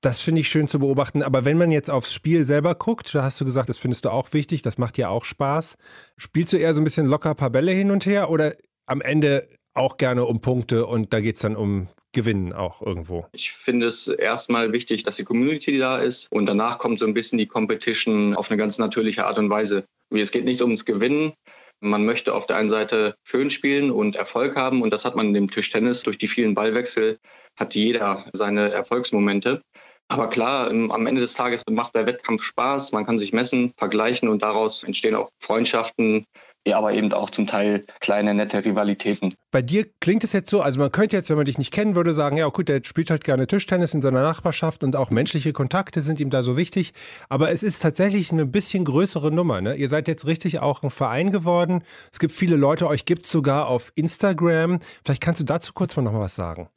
Das 0.00 0.20
finde 0.20 0.40
ich 0.42 0.48
schön 0.48 0.68
zu 0.68 0.78
beobachten. 0.78 1.22
Aber 1.22 1.44
wenn 1.44 1.58
man 1.58 1.72
jetzt 1.72 1.90
aufs 1.90 2.12
Spiel 2.12 2.44
selber 2.44 2.76
guckt, 2.76 3.12
da 3.14 3.24
hast 3.24 3.40
du 3.40 3.44
gesagt, 3.44 3.68
das 3.68 3.78
findest 3.78 4.04
du 4.04 4.10
auch 4.10 4.32
wichtig, 4.32 4.62
das 4.62 4.78
macht 4.78 4.96
dir 4.96 5.10
auch 5.10 5.24
Spaß. 5.24 5.76
Spielst 6.16 6.52
du 6.52 6.56
eher 6.56 6.72
so 6.72 6.80
ein 6.80 6.84
bisschen 6.84 7.06
locker 7.06 7.34
paar 7.34 7.50
Bälle 7.50 7.72
hin 7.72 7.90
und 7.90 8.06
her 8.06 8.30
oder 8.30 8.54
am 8.86 9.00
Ende 9.00 9.48
auch 9.74 9.96
gerne 9.96 10.24
um 10.24 10.40
Punkte 10.40 10.86
und 10.86 11.12
da 11.12 11.20
geht 11.20 11.36
es 11.36 11.42
dann 11.42 11.56
um 11.56 11.88
Gewinnen 12.12 12.52
auch 12.52 12.80
irgendwo. 12.80 13.26
Ich 13.32 13.52
finde 13.52 13.86
es 13.86 14.08
erstmal 14.08 14.72
wichtig, 14.72 15.04
dass 15.04 15.16
die 15.16 15.24
Community 15.24 15.78
da 15.78 15.98
ist 15.98 16.30
und 16.32 16.46
danach 16.46 16.78
kommt 16.78 16.98
so 16.98 17.06
ein 17.06 17.14
bisschen 17.14 17.38
die 17.38 17.46
Competition 17.46 18.34
auf 18.34 18.50
eine 18.50 18.58
ganz 18.58 18.78
natürliche 18.78 19.26
Art 19.26 19.38
und 19.38 19.50
Weise. 19.50 19.84
Es 20.10 20.30
geht 20.30 20.44
nicht 20.44 20.62
ums 20.62 20.84
Gewinnen. 20.84 21.34
Man 21.80 22.04
möchte 22.04 22.34
auf 22.34 22.46
der 22.46 22.56
einen 22.56 22.68
Seite 22.68 23.14
schön 23.24 23.50
spielen 23.50 23.90
und 23.90 24.16
Erfolg 24.16 24.56
haben 24.56 24.82
und 24.82 24.92
das 24.92 25.04
hat 25.04 25.14
man 25.14 25.28
in 25.28 25.34
dem 25.34 25.50
Tischtennis. 25.50 26.02
Durch 26.02 26.18
die 26.18 26.28
vielen 26.28 26.54
Ballwechsel 26.54 27.18
hat 27.56 27.74
jeder 27.74 28.28
seine 28.32 28.70
Erfolgsmomente. 28.70 29.62
Aber 30.08 30.28
klar, 30.28 30.70
am 30.70 31.06
Ende 31.06 31.20
des 31.20 31.34
Tages 31.34 31.62
macht 31.70 31.94
der 31.94 32.06
Wettkampf 32.06 32.42
Spaß. 32.42 32.92
Man 32.92 33.04
kann 33.04 33.18
sich 33.18 33.32
messen, 33.32 33.72
vergleichen 33.76 34.28
und 34.28 34.42
daraus 34.42 34.82
entstehen 34.84 35.14
auch 35.14 35.28
Freundschaften, 35.38 36.24
aber 36.72 36.92
eben 36.92 37.12
auch 37.12 37.30
zum 37.30 37.46
Teil 37.46 37.84
kleine, 38.00 38.34
nette 38.34 38.64
Rivalitäten. 38.64 39.34
Bei 39.50 39.62
dir 39.62 39.86
klingt 40.00 40.24
es 40.24 40.32
jetzt 40.32 40.50
so, 40.50 40.60
also 40.60 40.78
man 40.80 40.92
könnte 40.92 41.16
jetzt, 41.16 41.30
wenn 41.30 41.36
man 41.36 41.46
dich 41.46 41.58
nicht 41.58 41.72
kennen 41.72 41.94
würde, 41.94 42.12
sagen, 42.14 42.36
ja 42.36 42.48
gut, 42.48 42.68
der 42.68 42.82
spielt 42.84 43.10
halt 43.10 43.24
gerne 43.24 43.46
Tischtennis 43.46 43.94
in 43.94 44.02
seiner 44.02 44.22
Nachbarschaft 44.22 44.84
und 44.84 44.96
auch 44.96 45.10
menschliche 45.10 45.52
Kontakte 45.52 46.02
sind 46.02 46.20
ihm 46.20 46.30
da 46.30 46.42
so 46.42 46.56
wichtig. 46.56 46.92
Aber 47.28 47.50
es 47.50 47.62
ist 47.62 47.80
tatsächlich 47.80 48.32
eine 48.32 48.46
bisschen 48.46 48.84
größere 48.84 49.30
Nummer. 49.30 49.60
Ne? 49.60 49.76
Ihr 49.76 49.88
seid 49.88 50.08
jetzt 50.08 50.26
richtig 50.26 50.58
auch 50.60 50.82
ein 50.82 50.90
Verein 50.90 51.30
geworden. 51.30 51.82
Es 52.12 52.18
gibt 52.18 52.34
viele 52.34 52.56
Leute, 52.56 52.86
euch 52.86 53.04
gibt 53.04 53.24
es 53.24 53.30
sogar 53.30 53.66
auf 53.66 53.92
Instagram. 53.94 54.80
Vielleicht 55.04 55.22
kannst 55.22 55.40
du 55.40 55.44
dazu 55.44 55.72
kurz 55.72 55.96
mal 55.96 56.02
noch 56.02 56.12
mal 56.12 56.20
was 56.20 56.34
sagen. 56.34 56.68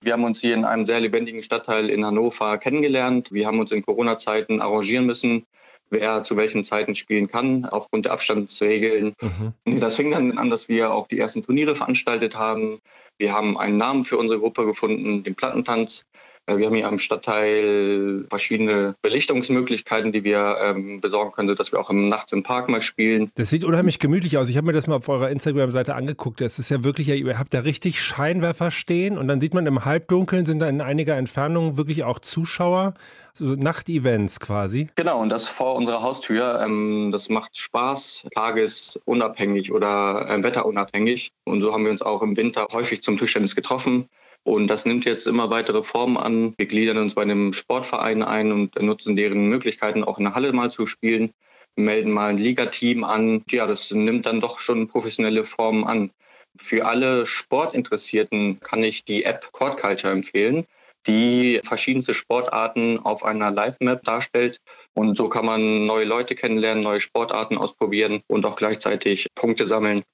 Wir 0.00 0.12
haben 0.12 0.24
uns 0.24 0.40
hier 0.40 0.54
in 0.54 0.64
einem 0.64 0.84
sehr 0.84 1.00
lebendigen 1.00 1.42
Stadtteil 1.42 1.90
in 1.90 2.04
Hannover 2.04 2.58
kennengelernt. 2.58 3.32
Wir 3.32 3.46
haben 3.46 3.58
uns 3.58 3.72
in 3.72 3.84
Corona-Zeiten 3.84 4.60
arrangieren 4.60 5.06
müssen, 5.06 5.44
wer 5.90 6.22
zu 6.22 6.36
welchen 6.36 6.62
Zeiten 6.62 6.94
spielen 6.94 7.28
kann, 7.28 7.64
aufgrund 7.64 8.04
der 8.04 8.12
Abstandsregeln. 8.12 9.14
Mhm. 9.20 9.80
Das 9.80 9.96
fing 9.96 10.10
dann 10.10 10.38
an, 10.38 10.50
dass 10.50 10.68
wir 10.68 10.92
auch 10.92 11.08
die 11.08 11.18
ersten 11.18 11.44
Turniere 11.44 11.74
veranstaltet 11.74 12.36
haben. 12.36 12.80
Wir 13.18 13.32
haben 13.32 13.58
einen 13.58 13.76
Namen 13.76 14.04
für 14.04 14.18
unsere 14.18 14.38
Gruppe 14.38 14.64
gefunden, 14.66 15.24
den 15.24 15.34
Plattentanz. 15.34 16.04
Äh, 16.48 16.58
wir 16.58 16.66
haben 16.66 16.74
hier 16.74 16.88
am 16.88 16.98
Stadtteil 16.98 18.24
verschiedene 18.30 18.94
Belichtungsmöglichkeiten, 19.02 20.12
die 20.12 20.24
wir 20.24 20.56
ähm, 20.62 21.00
besorgen 21.00 21.32
können, 21.32 21.48
sodass 21.48 21.72
wir 21.72 21.80
auch 21.80 21.90
nachts 21.92 22.32
im 22.32 22.42
Park 22.42 22.68
mal 22.68 22.82
spielen. 22.82 23.30
Das 23.34 23.50
sieht 23.50 23.64
unheimlich 23.64 23.98
gemütlich 23.98 24.38
aus. 24.38 24.48
Ich 24.48 24.56
habe 24.56 24.66
mir 24.66 24.72
das 24.72 24.86
mal 24.86 24.96
auf 24.96 25.08
eurer 25.08 25.30
Instagram-Seite 25.30 25.94
angeguckt. 25.94 26.40
Das 26.40 26.58
ist 26.58 26.70
ja 26.70 26.82
wirklich, 26.82 27.08
ihr 27.08 27.38
habt 27.38 27.52
da 27.54 27.60
richtig 27.60 28.00
Scheinwerfer 28.00 28.70
stehen 28.70 29.18
und 29.18 29.28
dann 29.28 29.40
sieht 29.40 29.54
man 29.54 29.66
im 29.66 29.84
Halbdunkeln 29.84 30.46
sind 30.46 30.60
da 30.60 30.68
in 30.68 30.80
einiger 30.80 31.16
Entfernung 31.16 31.76
wirklich 31.76 32.04
auch 32.04 32.18
Zuschauer. 32.18 32.94
So 33.32 33.54
Nachtevents 33.54 34.40
quasi. 34.40 34.88
Genau, 34.96 35.20
und 35.20 35.28
das 35.28 35.48
vor 35.48 35.76
unserer 35.76 36.02
Haustür. 36.02 36.60
Ähm, 36.60 37.10
das 37.12 37.28
macht 37.28 37.56
Spaß, 37.56 38.26
tagesunabhängig 38.34 39.70
oder 39.70 40.28
äh, 40.28 40.42
wetterunabhängig. 40.42 41.30
Und 41.44 41.60
so 41.60 41.72
haben 41.72 41.84
wir 41.84 41.92
uns 41.92 42.02
auch 42.02 42.22
im 42.22 42.36
Winter 42.36 42.66
häufig 42.72 43.02
zum 43.02 43.16
Tischtennis 43.16 43.54
getroffen. 43.54 44.08
Und 44.48 44.68
das 44.68 44.86
nimmt 44.86 45.04
jetzt 45.04 45.26
immer 45.26 45.50
weitere 45.50 45.82
Formen 45.82 46.16
an. 46.16 46.54
Wir 46.56 46.64
gliedern 46.64 46.96
uns 46.96 47.14
bei 47.14 47.20
einem 47.20 47.52
Sportverein 47.52 48.22
ein 48.22 48.50
und 48.50 48.80
nutzen 48.80 49.14
deren 49.14 49.46
Möglichkeiten, 49.46 50.02
auch 50.02 50.16
in 50.16 50.24
der 50.24 50.34
Halle 50.34 50.54
mal 50.54 50.70
zu 50.70 50.86
spielen, 50.86 51.34
melden 51.76 52.10
mal 52.10 52.30
ein 52.30 52.38
Ligateam 52.38 53.04
an. 53.04 53.44
Ja, 53.50 53.66
das 53.66 53.90
nimmt 53.90 54.24
dann 54.24 54.40
doch 54.40 54.58
schon 54.60 54.88
professionelle 54.88 55.44
Formen 55.44 55.84
an. 55.84 56.10
Für 56.56 56.86
alle 56.86 57.26
Sportinteressierten 57.26 58.58
kann 58.60 58.82
ich 58.82 59.04
die 59.04 59.24
App 59.24 59.52
Court 59.52 59.78
Culture 59.78 60.14
empfehlen, 60.14 60.64
die 61.06 61.60
verschiedenste 61.62 62.14
Sportarten 62.14 62.98
auf 63.00 63.26
einer 63.26 63.50
Live-Map 63.50 64.02
darstellt. 64.02 64.62
Und 64.94 65.14
so 65.14 65.28
kann 65.28 65.44
man 65.44 65.84
neue 65.84 66.06
Leute 66.06 66.34
kennenlernen, 66.34 66.82
neue 66.82 67.00
Sportarten 67.00 67.58
ausprobieren 67.58 68.22
und 68.28 68.46
auch 68.46 68.56
gleichzeitig 68.56 69.26
Punkte 69.34 69.66
sammeln. 69.66 70.04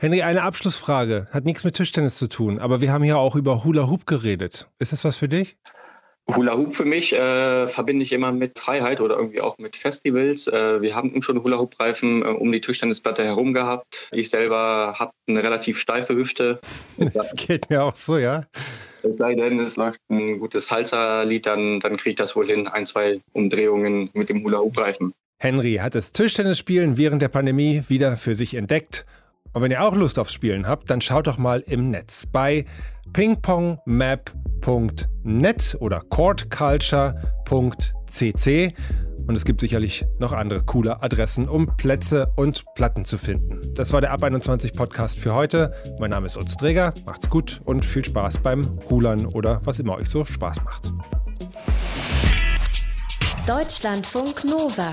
Ja, 0.00 0.08
Henry, 0.08 0.22
eine 0.22 0.42
Abschlussfrage. 0.42 1.28
Hat 1.30 1.44
nichts 1.44 1.64
mit 1.64 1.76
Tischtennis 1.76 2.16
zu 2.16 2.28
tun, 2.28 2.58
aber 2.58 2.80
wir 2.80 2.92
haben 2.92 3.04
hier 3.04 3.18
auch 3.18 3.36
über 3.36 3.64
Hula 3.64 3.88
Hoop 3.88 4.06
geredet. 4.06 4.68
Ist 4.78 4.92
das 4.92 5.04
was 5.04 5.16
für 5.16 5.28
dich? 5.28 5.56
Hula 6.34 6.56
Hoop 6.56 6.74
für 6.74 6.86
mich 6.86 7.12
äh, 7.12 7.66
verbinde 7.66 8.02
ich 8.02 8.12
immer 8.12 8.32
mit 8.32 8.58
Freiheit 8.58 9.00
oder 9.00 9.16
irgendwie 9.16 9.42
auch 9.42 9.58
mit 9.58 9.76
Festivals. 9.76 10.48
Äh, 10.48 10.80
wir 10.80 10.96
haben 10.96 11.20
schon 11.20 11.42
Hula 11.42 11.58
Hoop 11.58 11.78
Reifen 11.78 12.22
äh, 12.22 12.28
um 12.28 12.50
die 12.50 12.60
Tischtennisplatte 12.60 13.24
herum 13.24 13.52
gehabt. 13.52 14.08
Ich 14.10 14.30
selber 14.30 14.94
habe 14.98 15.12
eine 15.28 15.42
relativ 15.42 15.78
steife 15.78 16.14
Hüfte. 16.14 16.60
Das 17.12 17.34
geht 17.34 17.68
mir 17.70 17.84
auch 17.84 17.96
so, 17.96 18.18
ja. 18.18 18.46
Es 19.02 19.16
sei 19.18 19.34
denn, 19.34 19.60
es 19.60 19.76
läuft 19.76 20.00
ein 20.08 20.38
gutes 20.38 20.68
Salsa-Lied, 20.68 21.44
dann, 21.44 21.80
dann 21.80 21.96
kriege 21.96 22.10
ich 22.10 22.16
das 22.16 22.34
wohl 22.34 22.46
hin, 22.46 22.68
ein, 22.68 22.86
zwei 22.86 23.20
Umdrehungen 23.32 24.10
mit 24.14 24.28
dem 24.28 24.42
Hula 24.42 24.58
Hoop 24.58 24.78
Reifen. 24.78 25.12
Henry 25.38 25.74
hat 25.74 25.94
das 25.94 26.12
Tischtennisspielen 26.12 26.96
während 26.96 27.20
der 27.20 27.28
Pandemie 27.28 27.82
wieder 27.88 28.16
für 28.16 28.34
sich 28.34 28.54
entdeckt 28.54 29.04
und 29.54 29.62
wenn 29.62 29.70
ihr 29.70 29.82
auch 29.82 29.94
Lust 29.94 30.18
aufs 30.18 30.32
Spielen 30.32 30.66
habt, 30.66 30.90
dann 30.90 31.00
schaut 31.00 31.28
doch 31.28 31.38
mal 31.38 31.60
im 31.60 31.90
Netz 31.90 32.26
bei 32.30 32.66
pingpongmap.net 33.12 35.76
oder 35.80 36.00
courtculture.cc 36.00 38.74
und 39.26 39.36
es 39.36 39.44
gibt 39.44 39.60
sicherlich 39.60 40.04
noch 40.18 40.32
andere 40.32 40.62
coole 40.64 41.02
Adressen, 41.02 41.48
um 41.48 41.76
Plätze 41.76 42.32
und 42.36 42.64
Platten 42.74 43.04
zu 43.04 43.16
finden. 43.16 43.72
Das 43.74 43.92
war 43.92 44.00
der 44.00 44.10
Ab 44.10 44.22
21 44.22 44.74
Podcast 44.74 45.18
für 45.18 45.34
heute. 45.34 45.72
Mein 45.98 46.10
Name 46.10 46.26
ist 46.26 46.36
Utz 46.36 46.56
Träger. 46.56 46.92
Macht's 47.06 47.30
gut 47.30 47.60
und 47.64 47.84
viel 47.84 48.04
Spaß 48.04 48.40
beim 48.40 48.78
Hulern 48.90 49.24
oder 49.24 49.60
was 49.64 49.78
immer 49.78 49.94
euch 49.94 50.08
so 50.08 50.24
Spaß 50.24 50.62
macht. 50.64 50.92
Deutschlandfunk 53.46 54.44
Nova 54.44 54.92